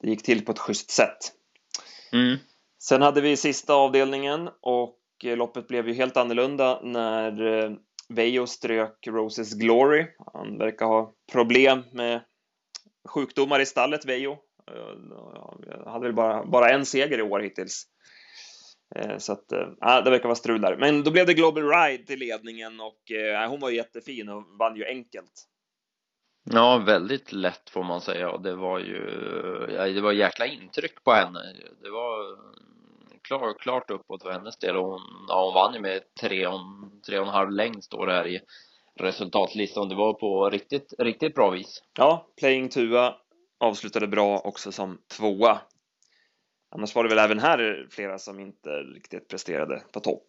det 0.00 0.08
gick 0.08 0.22
till 0.22 0.44
på 0.44 0.52
ett 0.52 0.58
schysst 0.58 0.90
sätt. 0.90 1.18
Mm. 2.12 2.36
Sen 2.78 3.02
hade 3.02 3.20
vi 3.20 3.36
sista 3.36 3.74
avdelningen 3.74 4.48
och 4.60 4.98
Eh, 5.24 5.36
loppet 5.36 5.68
blev 5.68 5.88
ju 5.88 5.94
helt 5.94 6.16
annorlunda 6.16 6.80
när 6.82 7.46
eh, 7.46 7.70
Vejo 8.08 8.46
strök 8.46 9.06
Roses 9.06 9.54
Glory. 9.54 10.06
Han 10.34 10.58
verkar 10.58 10.86
ha 10.86 11.12
problem 11.32 11.82
med 11.92 12.20
sjukdomar 13.08 13.60
i 13.60 13.66
stallet, 13.66 14.04
Vejo. 14.04 14.36
Han 14.66 15.64
eh, 15.70 15.92
hade 15.92 16.06
väl 16.06 16.14
bara, 16.14 16.46
bara 16.46 16.70
en 16.70 16.86
seger 16.86 17.18
i 17.18 17.22
år 17.22 17.40
hittills. 17.40 17.86
Så 19.18 19.32
att, 19.32 19.52
äh, 19.52 20.04
det 20.04 20.10
verkar 20.10 20.28
vara 20.28 20.34
strul 20.34 20.60
där. 20.60 20.76
Men 20.76 21.04
då 21.04 21.10
blev 21.10 21.26
det 21.26 21.34
Global 21.34 21.68
Ride 21.68 22.04
till 22.04 22.18
ledningen 22.18 22.80
och 22.80 23.10
äh, 23.10 23.48
hon 23.48 23.60
var 23.60 23.70
jättefin 23.70 24.28
och 24.28 24.44
vann 24.58 24.76
ju 24.76 24.86
enkelt. 24.86 25.32
Ja, 26.50 26.82
väldigt 26.86 27.32
lätt 27.32 27.70
får 27.70 27.84
man 27.84 28.00
säga 28.00 28.30
och 28.30 28.42
det 28.42 28.54
var 28.54 28.78
ju, 28.78 28.96
ja, 29.76 29.86
det 29.86 30.00
var 30.00 30.12
jäkla 30.12 30.46
intryck 30.46 31.04
på 31.04 31.12
henne. 31.12 31.38
Det 31.82 31.90
var 31.90 32.38
klar, 33.26 33.58
klart 33.58 33.90
uppåt 33.90 34.22
för 34.22 34.30
hennes 34.30 34.58
del 34.58 34.76
hon, 34.76 35.00
ja, 35.28 35.44
hon 35.44 35.54
vann 35.54 35.74
ju 35.74 35.80
med 35.80 36.00
tre 36.20 36.46
och, 36.46 36.60
tre 37.06 37.18
och 37.18 37.26
en 37.26 37.32
halv 37.32 37.50
längd 37.50 37.84
står 37.84 38.06
det 38.06 38.12
här 38.12 38.26
i 38.26 38.40
resultatlistan. 39.00 39.88
Det 39.88 39.94
var 39.94 40.14
på 40.14 40.50
riktigt, 40.50 40.94
riktigt 40.98 41.34
bra 41.34 41.50
vis. 41.50 41.82
Ja, 41.98 42.26
Playing 42.40 42.68
Tua 42.68 43.14
avslutade 43.60 44.06
bra 44.06 44.38
också 44.38 44.72
som 44.72 44.98
tvåa. 45.16 45.58
Annars 46.74 46.94
var 46.94 47.02
det 47.02 47.08
väl 47.08 47.18
även 47.18 47.38
här 47.38 47.86
flera 47.90 48.18
som 48.18 48.40
inte 48.40 48.70
riktigt 48.70 49.28
presterade 49.28 49.82
på 49.92 50.00
topp. 50.00 50.28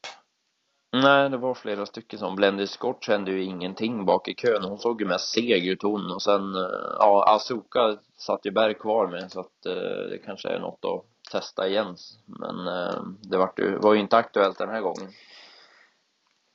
Nej, 0.93 1.29
det 1.29 1.37
var 1.37 1.53
flera 1.53 1.85
stycken 1.85 2.19
som. 2.19 2.35
Blendy 2.35 2.67
Scott 2.67 3.03
kände 3.03 3.31
ju 3.31 3.43
ingenting 3.43 4.05
bak 4.05 4.27
i 4.27 4.33
kön. 4.33 4.63
Hon 4.63 4.77
såg 4.77 5.01
ju 5.01 5.07
mest 5.07 5.33
seg 5.33 5.67
ut 5.67 5.83
hon 5.83 6.11
och 6.11 6.21
sen, 6.21 6.55
eh, 6.55 6.95
ja, 6.99 7.35
Azuka 7.35 7.97
satt 8.17 8.45
ju 8.45 8.51
Berg 8.51 8.73
kvar 8.73 9.07
med 9.07 9.31
så 9.31 9.39
att 9.39 9.65
eh, 9.65 10.09
det 10.09 10.17
kanske 10.25 10.49
är 10.49 10.59
något 10.59 10.85
att 10.85 11.16
testa 11.31 11.67
igen. 11.67 11.95
Men 12.25 12.67
eh, 12.67 13.03
det 13.21 13.37
var 13.37 13.53
ju, 13.57 13.77
var 13.77 13.93
ju 13.93 13.99
inte 13.99 14.17
aktuellt 14.17 14.57
den 14.57 14.69
här 14.69 14.81
gången. 14.81 15.11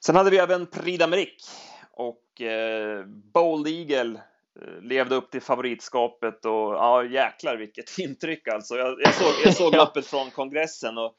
Sen 0.05 0.17
hade 0.17 0.31
vi 0.31 0.39
även 0.39 0.67
Prix 0.67 1.03
d'Amérique 1.03 1.51
och 1.91 2.41
eh, 2.41 3.07
Bold 3.07 3.69
Eagle 3.69 4.21
eh, 4.61 4.83
levde 4.83 5.15
upp 5.15 5.31
till 5.31 5.43
favoritskapet 5.43 6.45
och 6.45 6.75
ja, 6.75 7.05
jäklar 7.05 7.57
vilket 7.57 7.99
intryck 7.99 8.49
alltså. 8.49 8.77
Jag, 8.77 9.01
jag 9.01 9.15
såg, 9.15 9.33
jag 9.45 9.55
såg 9.55 9.75
loppet 9.77 10.07
från 10.07 10.31
kongressen 10.31 10.99
och 10.99 11.15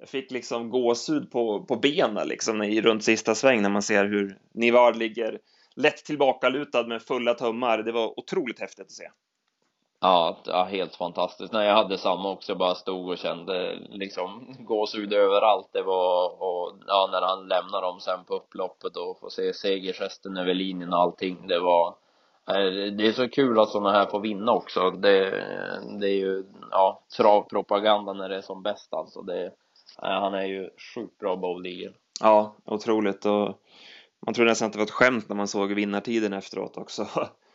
jag 0.00 0.08
fick 0.08 0.30
liksom 0.30 0.70
gåshud 0.70 1.30
på, 1.30 1.64
på 1.64 1.76
benen 1.76 2.28
liksom 2.28 2.62
i, 2.62 2.80
runt 2.80 3.04
sista 3.04 3.34
sväng 3.34 3.62
när 3.62 3.70
man 3.70 3.82
ser 3.82 4.04
hur 4.04 4.38
Nivard 4.54 4.96
ligger 4.96 5.38
lätt 5.76 6.04
tillbakalutad 6.04 6.86
med 6.86 7.02
fulla 7.02 7.34
tummar. 7.34 7.78
Det 7.78 7.92
var 7.92 8.20
otroligt 8.20 8.60
häftigt 8.60 8.86
att 8.86 8.92
se. 8.92 9.10
Ja, 10.00 10.36
ja, 10.44 10.64
helt 10.64 10.96
fantastiskt. 10.96 11.52
Nej, 11.52 11.66
jag 11.66 11.74
hade 11.74 11.98
samma 11.98 12.30
också. 12.30 12.52
Jag 12.52 12.58
bara 12.58 12.74
stod 12.74 13.08
och 13.08 13.18
kände 13.18 13.78
liksom 13.90 14.56
gåshud 14.58 15.12
överallt. 15.12 15.68
Det 15.72 15.82
var, 15.82 16.42
och 16.42 16.72
ja, 16.86 17.08
när 17.12 17.22
han 17.22 17.48
lämnar 17.48 17.82
dem 17.82 18.00
sen 18.00 18.24
på 18.24 18.34
upploppet 18.34 18.96
och 18.96 19.20
får 19.20 19.28
se 19.28 19.52
segergesten 19.54 20.36
över 20.36 20.54
linjen 20.54 20.92
och 20.92 20.98
allting. 20.98 21.46
Det 21.46 21.58
var, 21.58 21.88
eh, 22.48 22.92
det 22.92 23.06
är 23.06 23.12
så 23.12 23.28
kul 23.28 23.58
att 23.58 23.68
sådana 23.68 23.92
här 23.92 24.06
får 24.06 24.20
vinna 24.20 24.52
också. 24.52 24.90
Det, 24.90 25.30
det 26.00 26.06
är 26.06 26.18
ju, 26.18 26.44
ja, 26.70 27.02
travpropaganda 27.16 28.12
när 28.12 28.28
det 28.28 28.36
är 28.36 28.42
som 28.42 28.62
bäst 28.62 28.94
alltså. 28.94 29.22
Det, 29.22 29.44
eh, 30.02 30.20
han 30.20 30.34
är 30.34 30.46
ju 30.46 30.70
sjukt 30.94 31.18
bra 31.18 31.36
bowler. 31.36 31.92
Ja, 32.20 32.56
otroligt 32.64 33.26
och 33.26 33.60
man 34.26 34.34
tror 34.34 34.46
nästan 34.46 34.66
att 34.66 34.72
det 34.72 34.78
var 34.78 34.86
ett 34.86 34.90
skämt 34.90 35.28
när 35.28 35.36
man 35.36 35.48
såg 35.48 35.72
vinnartiden 35.72 36.32
efteråt 36.32 36.76
också. 36.76 37.06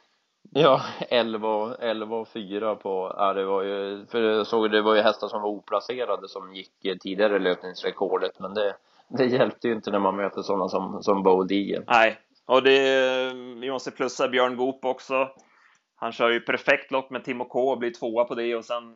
Ja, 0.50 0.82
11, 1.10 1.76
11 1.80 2.16
och 2.16 2.28
4 2.28 2.76
på, 2.76 3.16
ja 3.18 3.34
det 3.34 3.46
var 3.46 3.64
ju, 3.64 4.06
för 4.06 4.22
jag 4.22 4.48
såg 4.48 4.72
det 4.72 4.82
var 4.82 4.96
ju 4.96 5.02
hästar 5.02 5.28
som 5.28 5.42
var 5.42 5.50
oplacerade 5.50 6.28
som 6.28 6.56
gick 6.56 7.02
tidigare 7.02 7.40
löpningsrekordet 7.40 8.40
men 8.40 8.54
det, 8.54 8.76
det 9.10 9.26
hjälpte 9.26 9.68
ju 9.68 9.74
inte 9.74 9.92
när 9.92 10.00
man 10.00 10.16
möter 10.16 10.42
sådana 10.42 10.68
som, 10.70 11.04
som 11.04 11.24
Bold 11.24 11.52
Nej, 11.88 12.18
och 12.46 12.64
det, 12.64 13.34
vi 13.34 13.72
måste 13.72 13.92
plussa 13.92 14.28
Björn 14.28 14.58
Goop 14.58 14.86
också. 14.86 15.30
Han 15.96 16.12
kör 16.12 16.30
ju 16.30 16.40
perfekt 16.40 16.92
lopp 16.92 17.10
med 17.12 17.24
Timo 17.24 17.46
K 17.46 17.72
och 17.72 17.78
blir 17.78 17.94
tvåa 17.94 18.26
på 18.26 18.36
det 18.36 18.56
och 18.56 18.66
sen 18.66 18.96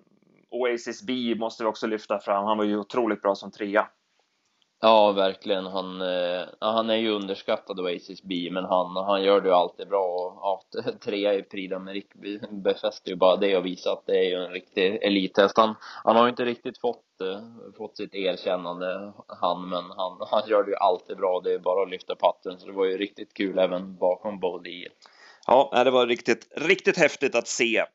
Oasis 0.50 1.06
B 1.06 1.36
måste 1.38 1.64
vi 1.64 1.70
också 1.70 1.88
lyfta 1.88 2.20
fram. 2.20 2.46
Han 2.46 2.58
var 2.58 2.66
ju 2.66 2.78
otroligt 2.78 3.22
bra 3.22 3.36
som 3.36 3.52
trea. 3.52 3.88
Ja, 4.82 5.12
verkligen. 5.12 5.66
Han, 5.66 6.02
eh, 6.02 6.46
han 6.60 6.90
är 6.90 6.96
ju 6.96 7.10
underskattad 7.10 7.80
Oasis 7.80 8.24
B, 8.24 8.50
men 8.52 8.66
han, 8.66 8.96
han 8.96 9.24
gör 9.24 9.42
det 9.42 9.48
ju 9.48 9.54
alltid 9.54 9.88
bra. 9.88 10.06
Och, 10.06 10.40
ja, 10.42 10.62
trea 11.04 11.34
i 11.34 11.44
Prix 11.44 11.74
d'Amérique 11.74 12.62
befäster 12.62 13.10
ju 13.10 13.16
bara 13.16 13.36
det 13.36 13.58
och 13.58 13.66
visar 13.66 13.94
att 13.94 14.06
det 14.06 14.18
är 14.18 14.24
ju 14.24 14.46
en 14.46 14.52
riktig 14.52 15.00
elithäst. 15.02 15.58
Han, 15.58 15.76
han 16.04 16.16
har 16.16 16.24
ju 16.24 16.30
inte 16.30 16.46
riktigt 16.46 16.78
fått, 16.78 17.22
eh, 17.22 17.40
fått 17.78 17.98
sitt 17.98 18.16
erkännande, 18.16 19.14
han, 19.28 19.70
men 19.70 19.84
han, 19.84 20.18
han 20.32 20.44
gör 20.48 20.64
det 20.64 20.72
ju 20.72 20.78
alltid 20.78 21.18
bra. 21.18 21.42
Det 21.44 21.54
är 21.54 21.60
bara 21.60 21.84
att 21.84 21.90
lyfta 21.90 22.16
patten, 22.16 22.60
så 22.60 22.68
det 22.68 22.74
var 22.74 22.86
ju 22.86 22.98
riktigt 22.98 23.34
kul 23.34 23.60
även 23.60 23.96
bakom 23.96 24.40
Bodie. 24.40 24.88
Ja, 25.48 25.84
det 25.84 25.92
var 25.92 26.08
riktigt, 26.08 26.48
riktigt 26.56 26.98
häftigt 26.98 27.36
att 27.36 27.48
se. 27.48 27.86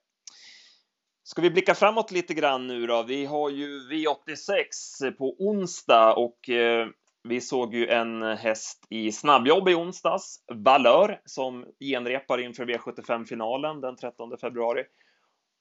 Ska 1.30 1.42
vi 1.42 1.50
blicka 1.50 1.74
framåt 1.74 2.10
lite 2.10 2.34
grann 2.34 2.66
nu 2.66 2.86
då? 2.86 3.02
Vi 3.02 3.24
har 3.24 3.50
ju 3.50 3.80
V86 3.90 5.10
på 5.18 5.36
onsdag 5.38 6.14
och 6.14 6.48
eh, 6.48 6.88
vi 7.28 7.40
såg 7.40 7.74
ju 7.74 7.88
en 7.88 8.22
häst 8.22 8.86
i 8.88 9.12
snabbjobb 9.12 9.68
i 9.68 9.74
onsdags, 9.74 10.44
Valör, 10.52 11.20
som 11.24 11.66
genrepar 11.80 12.38
inför 12.38 12.66
V75-finalen 12.66 13.80
den 13.80 13.96
13 13.96 14.38
februari 14.38 14.84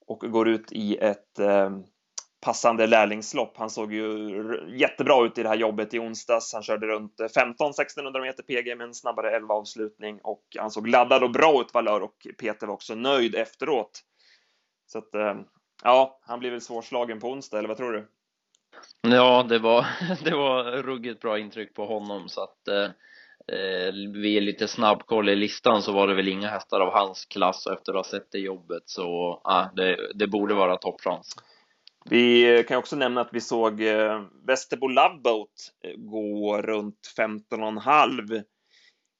och 0.08 0.20
går 0.20 0.50
ut 0.50 0.72
i 0.72 0.98
ett 0.98 1.40
eh, 1.40 1.70
passande 2.42 2.88
lärlingslopp. 2.88 3.58
Han 3.58 3.70
såg 3.70 3.94
ju 3.94 4.30
jättebra 4.78 5.26
ut 5.26 5.38
i 5.38 5.44
det 5.44 5.50
här 5.50 5.58
jobbet 5.58 5.94
i 5.94 6.00
onsdags. 6.00 6.54
Han 6.54 6.64
körde 6.64 6.88
runt 6.88 7.16
15-1600 7.20 8.22
meter 8.22 8.44
PG 8.44 8.78
med 8.78 8.88
en 8.88 8.94
snabbare 8.94 9.36
11 9.36 9.54
avslutning 9.54 10.20
och 10.24 10.44
han 10.60 10.72
såg 10.72 10.88
laddad 10.88 11.24
och 11.24 11.32
bra 11.32 11.62
ut, 11.62 11.74
Valör, 11.74 12.02
och 12.02 12.28
Peter 12.38 12.68
var 12.68 12.74
också 12.74 12.96
nöjd 12.96 13.36
efteråt. 13.36 14.04
Så 14.92 14.98
att, 14.98 15.16
eh, 15.16 15.36
ja, 15.84 16.20
han 16.22 16.40
blir 16.40 16.52
väl 16.52 16.62
svårslagen 16.62 17.20
på 17.20 17.28
onsdag, 17.28 17.58
eller 17.58 17.68
vad 17.68 17.78
tror 17.78 17.94
du? 17.94 18.08
Ja, 19.02 19.46
det 19.50 19.60
var, 19.60 19.86
det 20.24 20.36
var 20.36 20.64
ruggigt 20.64 21.22
bra 21.22 21.40
intryck 21.40 21.74
på 21.74 21.86
honom, 21.86 22.30
så 22.30 22.44
att 22.44 22.68
eh, 22.68 22.90
eh 23.58 23.94
vid 24.14 24.44
lite 24.44 24.68
snabbkoll 24.68 25.30
i 25.30 25.36
listan 25.36 25.82
så 25.82 25.92
var 25.92 26.08
det 26.08 26.16
väl 26.16 26.28
inga 26.28 26.48
hästar 26.48 26.80
av 26.80 26.94
hans 26.94 27.26
klass 27.26 27.68
efter 27.68 27.92
att 27.92 28.06
ha 28.06 28.12
sett 28.12 28.32
det 28.32 28.40
jobbet 28.40 28.84
så, 28.86 29.42
ah, 29.44 29.66
det, 29.76 30.12
det 30.16 30.28
borde 30.28 30.54
vara 30.54 30.78
toppchans. 30.78 31.36
Vi 32.06 32.64
kan 32.68 32.78
också 32.78 32.96
nämna 32.96 33.22
att 33.22 33.34
vi 33.34 33.42
såg 33.42 33.82
eh, 33.82 34.22
Västerbo 34.48 34.88
Loveboat 34.88 35.72
eh, 35.84 35.94
gå 35.98 36.62
runt 36.62 37.14
15,5 37.18 38.44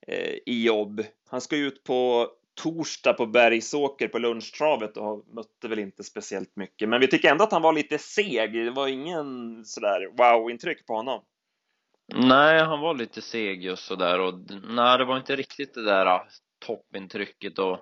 eh, 0.08 0.38
i 0.46 0.64
jobb. 0.64 1.04
Han 1.30 1.42
ska 1.42 1.58
ut 1.58 1.84
på 1.84 2.28
torsdag 2.64 3.14
på 3.14 3.26
Bergsåker 3.26 4.08
på 4.08 4.20
lunchtravet 4.20 4.98
och 4.98 5.26
mötte 5.34 5.68
väl 5.68 5.80
inte 5.80 6.04
speciellt 6.04 6.56
mycket. 6.56 6.90
Men 6.90 7.02
vi 7.02 7.08
tycker 7.08 7.32
ändå 7.32 7.44
att 7.44 7.52
han 7.52 7.62
var 7.62 7.74
lite 7.74 7.98
seg. 7.98 8.54
Det 8.54 8.72
var 8.72 8.88
ingen 8.88 9.66
sådär 9.66 10.08
wow-intryck 10.18 10.86
på 10.86 10.94
honom. 10.94 11.22
Nej, 12.14 12.60
han 12.60 12.80
var 12.80 12.94
lite 12.94 13.22
seg 13.22 13.64
just 13.64 13.86
sådär 13.86 14.20
och 14.20 14.34
nej, 14.68 14.98
det 14.98 15.06
var 15.06 15.18
inte 15.18 15.36
riktigt 15.36 15.74
det 15.74 15.84
där 15.84 16.06
äh, 16.06 16.22
toppintrycket 16.66 17.60
och 17.60 17.80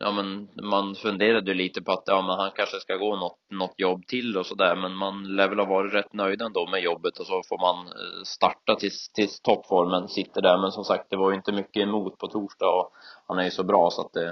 ja 0.00 0.12
men 0.12 0.48
man 0.62 0.94
funderade 0.94 1.54
lite 1.54 1.82
på 1.82 1.92
att 1.92 2.02
ja 2.06 2.22
men 2.22 2.38
han 2.38 2.50
kanske 2.56 2.80
ska 2.80 2.96
gå 2.96 3.16
något, 3.16 3.38
något 3.50 3.74
jobb 3.76 4.06
till 4.06 4.36
och 4.38 4.46
sådär 4.46 4.76
men 4.76 4.94
man 4.94 5.36
lär 5.36 5.48
väl 5.48 5.58
ha 5.58 5.66
varit 5.66 5.94
rätt 5.94 6.12
nöjd 6.12 6.42
ändå 6.42 6.66
med 6.66 6.82
jobbet 6.82 7.18
och 7.18 7.26
så 7.26 7.42
får 7.42 7.58
man 7.58 7.86
eh, 7.86 8.22
starta 8.24 8.76
tills, 8.76 9.08
tills 9.08 9.40
toppformen 9.40 10.08
sitter 10.08 10.42
där 10.42 10.58
men 10.58 10.72
som 10.72 10.84
sagt 10.84 11.10
det 11.10 11.16
var 11.16 11.30
ju 11.30 11.36
inte 11.36 11.52
mycket 11.52 11.82
emot 11.82 12.18
på 12.18 12.26
torsdag 12.26 12.68
och 12.68 12.92
han 13.26 13.38
är 13.38 13.44
ju 13.44 13.50
så 13.50 13.64
bra 13.64 13.90
så 13.90 14.00
att 14.00 14.12
det, 14.12 14.28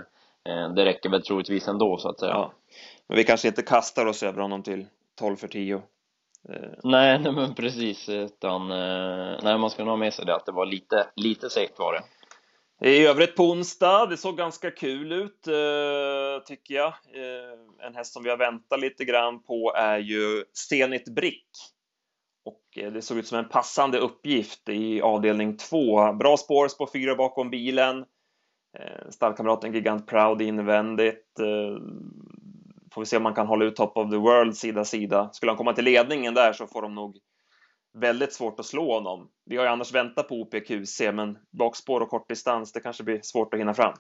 eh, 0.49 0.73
det 0.75 0.85
räcker 0.85 1.11
väl 1.11 1.23
troligtvis 1.23 1.69
ändå 1.69 1.99
så 1.99 2.09
att 2.09 2.21
säga. 2.21 2.33
Ja. 2.33 2.53
Men 3.07 3.17
vi 3.17 3.25
kanske 3.25 3.49
inte 3.49 3.63
kastar 3.63 4.07
oss 4.07 4.23
över 4.23 4.43
honom 4.43 4.63
till 4.63 4.87
12 5.19 5.37
för 5.37 5.49
10. 5.49 5.75
Eh. 5.75 5.81
Nej, 6.83 7.19
nej 7.23 7.33
men 7.33 7.55
precis 7.55 8.09
utan 8.09 8.69
nej 9.43 9.59
man 9.59 9.71
ska 9.71 9.85
nog 9.85 9.93
ha 9.93 9.97
med 9.97 10.15
sig 10.15 10.27
det 10.27 10.35
att 10.35 10.47
det 10.47 10.53
var 10.53 10.67
lite, 10.67 11.07
lite 11.17 11.51
segt 11.51 11.79
var 11.79 11.93
det. 11.93 12.03
I 12.85 13.07
övrigt 13.07 13.37
på 13.37 13.43
onsdag, 13.43 14.07
det 14.07 14.17
såg 14.17 14.37
ganska 14.37 14.71
kul 14.71 15.13
ut 15.13 15.47
eh, 15.47 16.45
tycker 16.47 16.75
jag. 16.75 16.89
Eh, 16.89 17.87
en 17.87 17.95
häst 17.95 18.13
som 18.13 18.23
vi 18.23 18.31
har 18.31 18.37
väntat 18.37 18.81
lite 18.81 19.05
grann 19.05 19.43
på 19.43 19.73
är 19.77 19.99
ju 19.99 20.45
Zenit 20.69 21.15
Brick. 21.15 21.49
Och 22.45 22.83
eh, 22.83 22.93
det 22.93 23.03
såg 23.03 23.19
ut 23.19 23.27
som 23.27 23.39
en 23.39 23.49
passande 23.49 23.99
uppgift 23.99 24.69
i 24.69 25.01
avdelning 25.01 25.57
2. 25.57 26.13
Bra 26.13 26.37
spår, 26.37 26.69
spår 26.69 26.89
4 26.93 27.15
bakom 27.15 27.51
bilen. 27.51 28.05
Stallkamraten 29.11 29.73
Gigant 29.73 30.07
Proud 30.07 30.43
invändigt. 30.43 31.27
Får 32.95 33.01
vi 33.01 33.07
se 33.07 33.17
om 33.17 33.23
man 33.23 33.35
kan 33.35 33.47
hålla 33.47 33.65
ut 33.65 33.77
Top 33.77 33.97
of 33.97 34.11
the 34.11 34.17
World 34.17 34.57
sida 34.57 34.85
sida. 34.85 35.31
Skulle 35.33 35.51
han 35.51 35.57
komma 35.57 35.73
till 35.73 35.85
ledningen 35.85 36.35
där 36.35 36.53
så 36.53 36.67
får 36.67 36.83
de 36.83 36.95
nog 36.95 37.17
väldigt 37.93 38.33
svårt 38.33 38.61
att 38.61 38.67
slå 38.67 38.95
honom. 38.95 39.29
Vi 39.45 39.57
har 39.57 39.65
ju 39.65 39.71
annars 39.71 39.95
väntat 39.95 40.29
på 40.29 40.35
OPQC, 40.35 41.01
men 41.13 41.39
bakspår 41.51 42.01
och 42.01 42.09
kortdistans, 42.09 42.73
det 42.73 42.81
kanske 42.81 43.05
blir 43.05 43.21
svårt 43.23 43.55
att 43.55 43.61
hinna 43.61 43.75
fram. 43.75 43.95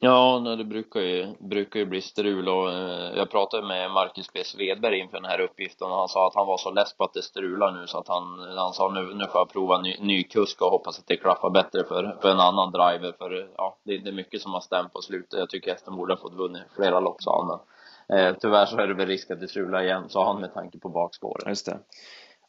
Ja, 0.00 0.38
det 0.58 0.64
brukar 0.64 1.00
ju, 1.00 1.34
brukar 1.40 1.80
ju 1.80 1.86
bli 1.86 2.00
strul 2.00 2.48
och 2.48 2.72
eh, 2.72 3.16
jag 3.16 3.30
pratade 3.30 3.66
med 3.66 3.90
Marcus 3.90 4.32
B. 4.32 4.44
Svedberg 4.44 4.98
inför 4.98 5.16
den 5.16 5.30
här 5.30 5.40
uppgiften 5.40 5.90
och 5.90 5.96
han 5.96 6.08
sa 6.08 6.26
att 6.26 6.34
han 6.34 6.46
var 6.46 6.58
så 6.58 6.70
less 6.70 6.96
på 6.96 7.04
att 7.04 7.12
det 7.12 7.22
strular 7.22 7.72
nu 7.72 7.86
så 7.86 7.98
att 7.98 8.08
han, 8.08 8.38
han 8.56 8.72
sa 8.72 8.90
nu, 8.90 9.14
nu 9.14 9.24
får 9.24 9.40
jag 9.40 9.50
prova 9.50 9.80
ny, 9.80 9.96
ny 10.00 10.22
kusk 10.22 10.62
och 10.62 10.70
hoppas 10.70 10.98
att 10.98 11.06
det 11.06 11.16
klaffar 11.16 11.50
bättre 11.50 11.84
för, 11.84 12.18
för 12.22 12.30
en 12.30 12.40
annan 12.40 12.72
driver 12.72 13.12
för 13.18 13.50
ja, 13.56 13.78
det, 13.84 13.98
det 13.98 14.10
är 14.10 14.14
mycket 14.14 14.42
som 14.42 14.52
har 14.52 14.60
stämt 14.60 14.92
på 14.92 15.00
slutet. 15.00 15.38
Jag 15.38 15.50
tycker 15.50 15.70
hästen 15.70 15.96
borde 15.96 16.12
ha 16.14 16.20
fått 16.20 16.34
vunnit 16.34 16.62
flera 16.76 17.00
lopp 17.00 17.22
sa 17.22 17.38
han 17.38 17.60
men 18.08 18.18
eh, 18.18 18.36
tyvärr 18.40 18.66
så 18.66 18.78
är 18.78 18.86
det 18.86 18.94
väl 18.94 19.06
risk 19.06 19.30
att 19.30 19.40
det 19.40 19.48
strular 19.48 19.82
igen, 19.82 20.08
sa 20.08 20.26
han 20.26 20.40
med 20.40 20.54
tanke 20.54 20.78
på 20.78 20.88
bakspåret. 20.88 21.48
Just 21.48 21.66
det. 21.66 21.78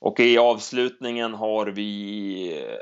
Och 0.02 0.20
i 0.20 0.38
avslutningen 0.38 1.34
har 1.34 1.68
vi 1.68 2.62
eh, 2.62 2.78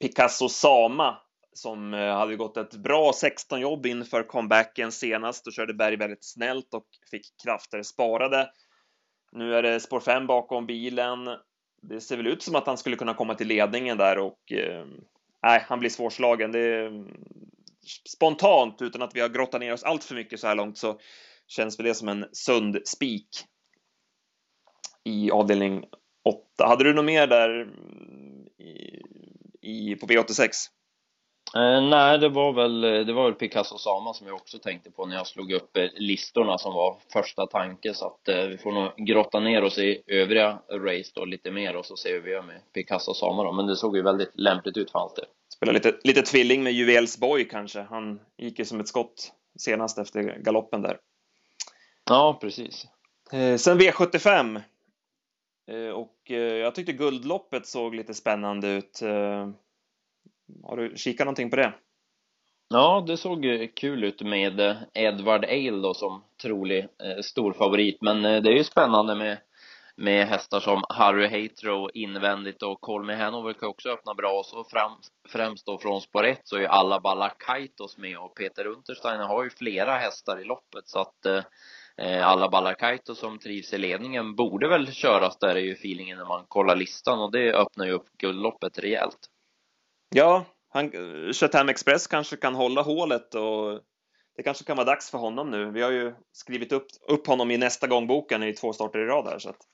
Picasso 0.00 0.48
Sama 0.48 1.18
som 1.52 1.94
eh, 1.94 2.14
hade 2.14 2.36
gått 2.36 2.56
ett 2.56 2.74
bra 2.74 3.12
16 3.14 3.60
jobb 3.60 3.86
inför 3.86 4.22
comebacken 4.22 4.92
senast. 4.92 5.44
Då 5.44 5.50
körde 5.50 5.74
Berg 5.74 5.96
väldigt 5.96 6.24
snällt 6.24 6.74
och 6.74 6.86
fick 7.10 7.26
krafter 7.44 7.82
sparade. 7.82 8.50
Nu 9.32 9.54
är 9.54 9.62
det 9.62 9.80
spår 9.80 10.00
5 10.00 10.26
bakom 10.26 10.66
bilen. 10.66 11.18
Det 11.82 12.00
ser 12.00 12.16
väl 12.16 12.26
ut 12.26 12.42
som 12.42 12.54
att 12.54 12.66
han 12.66 12.78
skulle 12.78 12.96
kunna 12.96 13.14
komma 13.14 13.34
till 13.34 13.48
ledningen 13.48 13.98
där 13.98 14.18
och 14.18 14.52
eh, 14.52 14.86
han 15.40 15.80
blir 15.80 15.90
svårslagen. 15.90 16.52
Det 16.52 16.60
är, 16.60 17.04
spontant, 18.08 18.82
utan 18.82 19.02
att 19.02 19.14
vi 19.14 19.20
har 19.20 19.28
grottat 19.28 19.60
ner 19.60 19.72
oss 19.72 19.84
allt 19.84 20.04
för 20.04 20.14
mycket 20.14 20.40
så 20.40 20.46
här 20.46 20.54
långt, 20.54 20.78
så 20.78 21.00
känns 21.46 21.78
väl 21.78 21.86
det 21.86 21.94
som 21.94 22.08
en 22.08 22.26
sund 22.32 22.78
spik 22.84 23.28
i 25.04 25.30
avdelning 25.30 25.84
8. 26.24 26.66
Hade 26.66 26.84
du 26.84 26.94
något 26.94 27.04
mer 27.04 27.26
där 27.26 27.68
i, 28.58 29.02
i, 29.60 29.96
på 29.96 30.06
V86? 30.06 30.48
Eh, 31.56 31.82
nej, 31.82 32.18
det 32.18 32.28
var 32.28 32.52
väl, 32.52 32.80
det 32.80 33.12
var 33.12 33.24
väl 33.24 33.34
Picasso 33.34 33.78
Sama 33.78 34.14
som 34.14 34.26
jag 34.26 34.36
också 34.36 34.58
tänkte 34.58 34.90
på 34.90 35.06
när 35.06 35.16
jag 35.16 35.26
slog 35.26 35.52
upp 35.52 35.76
eh, 35.76 35.88
listorna 35.94 36.58
som 36.58 36.74
var 36.74 36.98
första 37.12 37.46
tanke 37.46 37.94
så 37.94 38.06
att 38.06 38.28
eh, 38.28 38.42
vi 38.42 38.58
får 38.58 38.72
nog 38.72 38.90
grotta 38.96 39.40
ner 39.40 39.64
oss 39.64 39.78
i 39.78 40.02
övriga 40.06 40.58
race 40.72 41.12
då 41.14 41.24
lite 41.24 41.50
mer 41.50 41.76
och 41.76 41.86
så 41.86 41.96
ser 41.96 42.20
vi 42.20 42.34
vad 42.34 42.44
med 42.44 42.60
Picasso 42.72 43.14
Sama 43.14 43.44
då, 43.44 43.52
men 43.52 43.66
det 43.66 43.76
såg 43.76 43.96
ju 43.96 44.02
väldigt 44.02 44.30
lämpligt 44.34 44.76
ut 44.76 44.90
allt 44.92 45.16
det. 45.16 45.24
Spela 45.54 45.72
lite, 45.72 45.98
lite 46.04 46.22
tvilling 46.22 46.62
med 46.62 46.72
Juvelsborg 46.72 47.48
kanske, 47.48 47.80
han 47.80 48.20
gick 48.38 48.58
ju 48.58 48.64
som 48.64 48.80
ett 48.80 48.88
skott 48.88 49.32
senast 49.58 49.98
efter 49.98 50.22
galoppen 50.22 50.82
där. 50.82 50.98
Ja, 52.04 52.38
precis. 52.40 52.86
Eh, 53.32 53.56
sen 53.56 53.80
V75 53.80 54.56
eh, 54.56 54.62
Eh, 55.70 55.90
och 55.90 56.30
eh, 56.30 56.36
jag 56.36 56.74
tyckte 56.74 56.92
guldloppet 56.92 57.66
såg 57.66 57.94
lite 57.94 58.14
spännande 58.14 58.68
ut. 58.68 59.02
Eh, 59.02 59.48
har 60.64 60.76
du 60.76 60.96
kikat 60.96 61.24
någonting 61.24 61.50
på 61.50 61.56
det? 61.56 61.72
Ja, 62.68 63.04
det 63.06 63.16
såg 63.16 63.68
kul 63.76 64.04
ut 64.04 64.22
med 64.22 64.76
Edward 64.94 65.44
Ale 65.44 65.82
då 65.82 65.94
som 65.94 66.24
trolig 66.42 66.88
storfavorit. 67.22 67.98
Men 68.02 68.22
det 68.22 68.50
är 68.50 68.56
ju 68.56 68.64
spännande 68.64 69.14
med, 69.14 69.38
med 69.96 70.28
hästar 70.28 70.60
som 70.60 70.84
Harry 70.88 71.26
Hatro 71.26 71.90
invändigt 71.94 72.62
och 72.62 72.80
Colmy 72.80 73.14
Hanover 73.14 73.52
kan 73.52 73.68
också 73.68 73.88
öppna 73.88 74.14
bra. 74.14 74.38
Och 74.38 74.46
så 74.46 74.64
fram, 74.64 74.92
främst 75.28 75.66
då 75.66 75.78
från 75.78 76.00
spår 76.00 76.26
1 76.26 76.40
så 76.44 76.56
är 76.56 76.60
ju 76.60 76.66
alla 76.66 77.28
Kaitos 77.38 77.98
med 77.98 78.18
och 78.18 78.34
Peter 78.34 78.66
Untersteiner 78.66 79.24
har 79.24 79.44
ju 79.44 79.50
flera 79.50 79.94
hästar 79.94 80.40
i 80.40 80.44
loppet 80.44 80.88
så 80.88 80.98
att 80.98 81.26
eh, 81.26 81.42
alla 82.22 82.48
Balakaito 82.48 83.14
som 83.14 83.38
trivs 83.38 83.72
i 83.72 83.78
ledningen 83.78 84.36
borde 84.36 84.68
väl 84.68 84.92
köras 84.92 85.38
där 85.38 85.56
är 85.56 85.60
ju 85.60 85.72
feelingen 85.72 86.18
när 86.18 86.24
man 86.24 86.44
kollar 86.48 86.76
listan 86.76 87.20
och 87.20 87.32
det 87.32 87.52
öppnar 87.52 87.86
ju 87.86 87.92
upp 87.92 88.08
guldloppet 88.18 88.78
rejält. 88.78 89.18
Ja, 90.14 90.44
han, 90.68 90.92
Chatham 91.32 91.68
Express 91.68 92.06
kanske 92.06 92.36
kan 92.36 92.54
hålla 92.54 92.82
hålet 92.82 93.34
och 93.34 93.80
det 94.36 94.42
kanske 94.42 94.64
kan 94.64 94.76
vara 94.76 94.86
dags 94.86 95.10
för 95.10 95.18
honom 95.18 95.50
nu. 95.50 95.70
Vi 95.70 95.82
har 95.82 95.90
ju 95.90 96.14
skrivit 96.32 96.72
upp, 96.72 96.86
upp 97.08 97.26
honom 97.26 97.50
i 97.50 97.58
nästa 97.58 97.86
gångboken 97.86 98.42
i 98.42 98.52
två 98.52 98.72
starter 98.72 98.98
i 98.98 99.04
rad 99.04 99.26
här, 99.26 99.38
så 99.38 99.50
att 99.50 99.66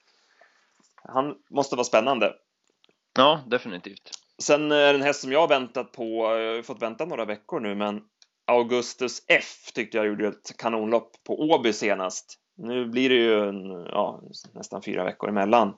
han 1.09 1.35
måste 1.51 1.77
vara 1.77 1.85
spännande. 1.85 2.35
Ja, 3.19 3.41
definitivt. 3.47 4.11
Sen 4.43 4.73
är 4.73 4.93
det 4.93 4.99
en 4.99 5.03
häst 5.03 5.21
som 5.21 5.33
jag 5.33 5.41
har 5.41 5.49
väntat 5.49 5.93
på, 5.93 6.05
jag 6.05 6.55
har 6.55 6.63
fått 6.63 6.83
vänta 6.83 7.05
några 7.05 7.25
veckor 7.25 7.61
nu, 7.61 7.75
men 7.75 8.03
Augustus 8.47 9.23
F 9.29 9.73
tyckte 9.75 9.97
jag 9.97 10.07
gjorde 10.07 10.29
ett 10.29 10.57
kanonlopp 10.59 11.25
på 11.25 11.41
Åby 11.41 11.73
senast. 11.73 12.39
Nu 12.57 12.87
blir 12.87 13.09
det 13.09 13.15
ju 13.15 13.49
en, 13.49 13.71
ja, 13.71 14.23
nästan 14.55 14.83
fyra 14.83 15.05
veckor 15.05 15.29
emellan. 15.29 15.75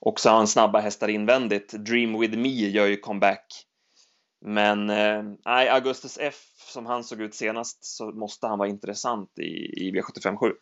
Och 0.00 0.20
så 0.20 0.30
har 0.30 0.36
han 0.36 0.48
snabba 0.48 0.80
hästar 0.80 1.08
invändigt. 1.08 1.72
Dream 1.72 2.20
with 2.20 2.38
me 2.38 2.48
gör 2.48 2.86
ju 2.86 2.96
comeback. 2.96 3.46
Men 4.44 4.90
eh, 4.90 5.24
Augustus 5.44 6.18
F 6.20 6.34
som 6.72 6.86
han 6.86 7.04
såg 7.04 7.20
ut 7.20 7.34
senast 7.34 7.84
så 7.84 8.10
måste 8.12 8.46
han 8.46 8.58
vara 8.58 8.68
intressant 8.68 9.38
i, 9.38 9.86
i 9.86 9.92
V757. 9.92 10.52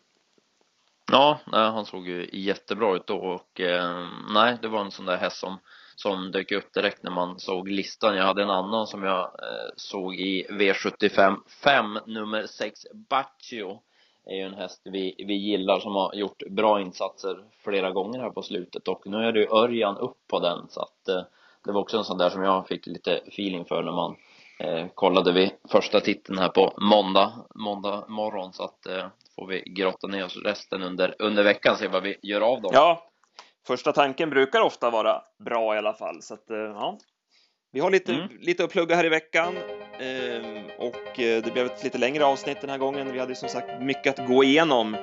Ja, 1.11 1.39
han 1.51 1.85
såg 1.85 2.07
ju 2.07 2.29
jättebra 2.33 2.95
ut 2.95 3.07
då 3.07 3.17
och 3.17 3.61
eh, 3.61 4.07
nej, 4.33 4.57
det 4.61 4.67
var 4.67 4.81
en 4.81 4.91
sån 4.91 5.05
där 5.05 5.17
häst 5.17 5.37
som, 5.37 5.57
som 5.95 6.31
dök 6.31 6.51
upp 6.51 6.73
direkt 6.73 7.03
när 7.03 7.11
man 7.11 7.39
såg 7.39 7.69
listan. 7.69 8.15
Jag 8.15 8.23
hade 8.23 8.43
en 8.43 8.49
annan 8.49 8.87
som 8.87 9.03
jag 9.03 9.21
eh, 9.23 9.69
såg 9.75 10.15
i 10.15 10.47
V75 10.49 11.35
5, 11.63 11.99
nummer 12.05 12.45
6, 12.45 12.79
Baccio 13.09 13.79
är 14.25 14.35
ju 14.35 14.41
en 14.41 14.53
häst 14.53 14.81
vi, 14.83 15.15
vi 15.27 15.33
gillar 15.33 15.79
som 15.79 15.95
har 15.95 16.13
gjort 16.13 16.43
bra 16.49 16.81
insatser 16.81 17.43
flera 17.63 17.91
gånger 17.91 18.19
här 18.19 18.29
på 18.29 18.41
slutet 18.41 18.87
och 18.87 19.01
nu 19.05 19.17
är 19.17 19.31
det 19.31 19.39
ju 19.39 19.47
Örjan 19.47 19.97
upp 19.97 20.17
på 20.27 20.39
den 20.39 20.69
så 20.69 20.81
att 20.81 21.07
eh, 21.07 21.23
det 21.65 21.71
var 21.71 21.81
också 21.81 21.97
en 21.97 22.03
sån 22.03 22.17
där 22.17 22.29
som 22.29 22.43
jag 22.43 22.67
fick 22.67 22.87
lite 22.87 23.11
feeling 23.15 23.65
för 23.65 23.83
när 23.83 23.91
man 23.91 24.15
eh, 24.63 24.87
kollade 24.93 25.33
vid 25.33 25.51
första 25.71 25.99
titeln 25.99 26.37
här 26.37 26.49
på 26.49 26.73
måndag, 26.77 27.33
måndag 27.55 28.05
morgon 28.07 28.53
så 28.53 28.63
att 28.63 28.85
eh, 28.85 29.07
får 29.35 29.47
vi 29.47 29.63
grotta 29.65 30.07
ner 30.07 30.25
oss 30.25 30.37
resten 30.37 30.83
under, 30.83 31.15
under 31.19 31.43
veckan 31.43 31.77
se 31.77 31.87
vad 31.87 32.03
vi 32.03 32.17
gör 32.21 32.41
av 32.41 32.61
dem. 32.61 32.71
Ja, 32.73 33.09
första 33.67 33.91
tanken 33.91 34.29
brukar 34.29 34.61
ofta 34.61 34.89
vara 34.89 35.21
bra 35.45 35.75
i 35.75 35.77
alla 35.77 35.93
fall 35.93 36.21
så 36.21 36.33
att 36.33 36.49
eh, 36.49 36.57
ja, 36.57 36.97
vi 37.73 37.79
har 37.79 37.91
lite, 37.91 38.13
mm. 38.13 38.27
lite 38.39 38.63
att 38.63 38.71
plugga 38.71 38.95
här 38.95 39.05
i 39.05 39.09
veckan 39.09 39.57
ehm, 39.99 40.65
och 40.77 41.19
eh, 41.19 41.43
det 41.43 41.53
blev 41.53 41.65
ett 41.65 41.83
lite 41.83 41.97
längre 41.97 42.25
avsnitt 42.25 42.61
den 42.61 42.69
här 42.69 42.77
gången. 42.77 43.13
Vi 43.13 43.19
hade 43.19 43.35
som 43.35 43.49
sagt 43.49 43.81
mycket 43.81 44.19
att 44.19 44.27
gå 44.27 44.43
igenom. 44.43 44.97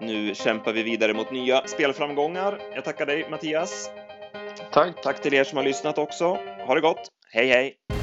Nu 0.00 0.34
kämpar 0.34 0.72
vi 0.72 0.82
vidare 0.82 1.14
mot 1.14 1.30
nya 1.30 1.66
spelframgångar. 1.66 2.58
Jag 2.74 2.84
tackar 2.84 3.06
dig 3.06 3.30
Mattias. 3.30 3.90
Tack. 4.72 5.02
Tack 5.02 5.22
till 5.22 5.34
er 5.34 5.44
som 5.44 5.56
har 5.56 5.64
lyssnat 5.64 5.98
också. 5.98 6.38
Ha 6.66 6.74
det 6.74 6.80
gott. 6.80 7.08
Hej 7.32 7.48
hej! 7.48 8.01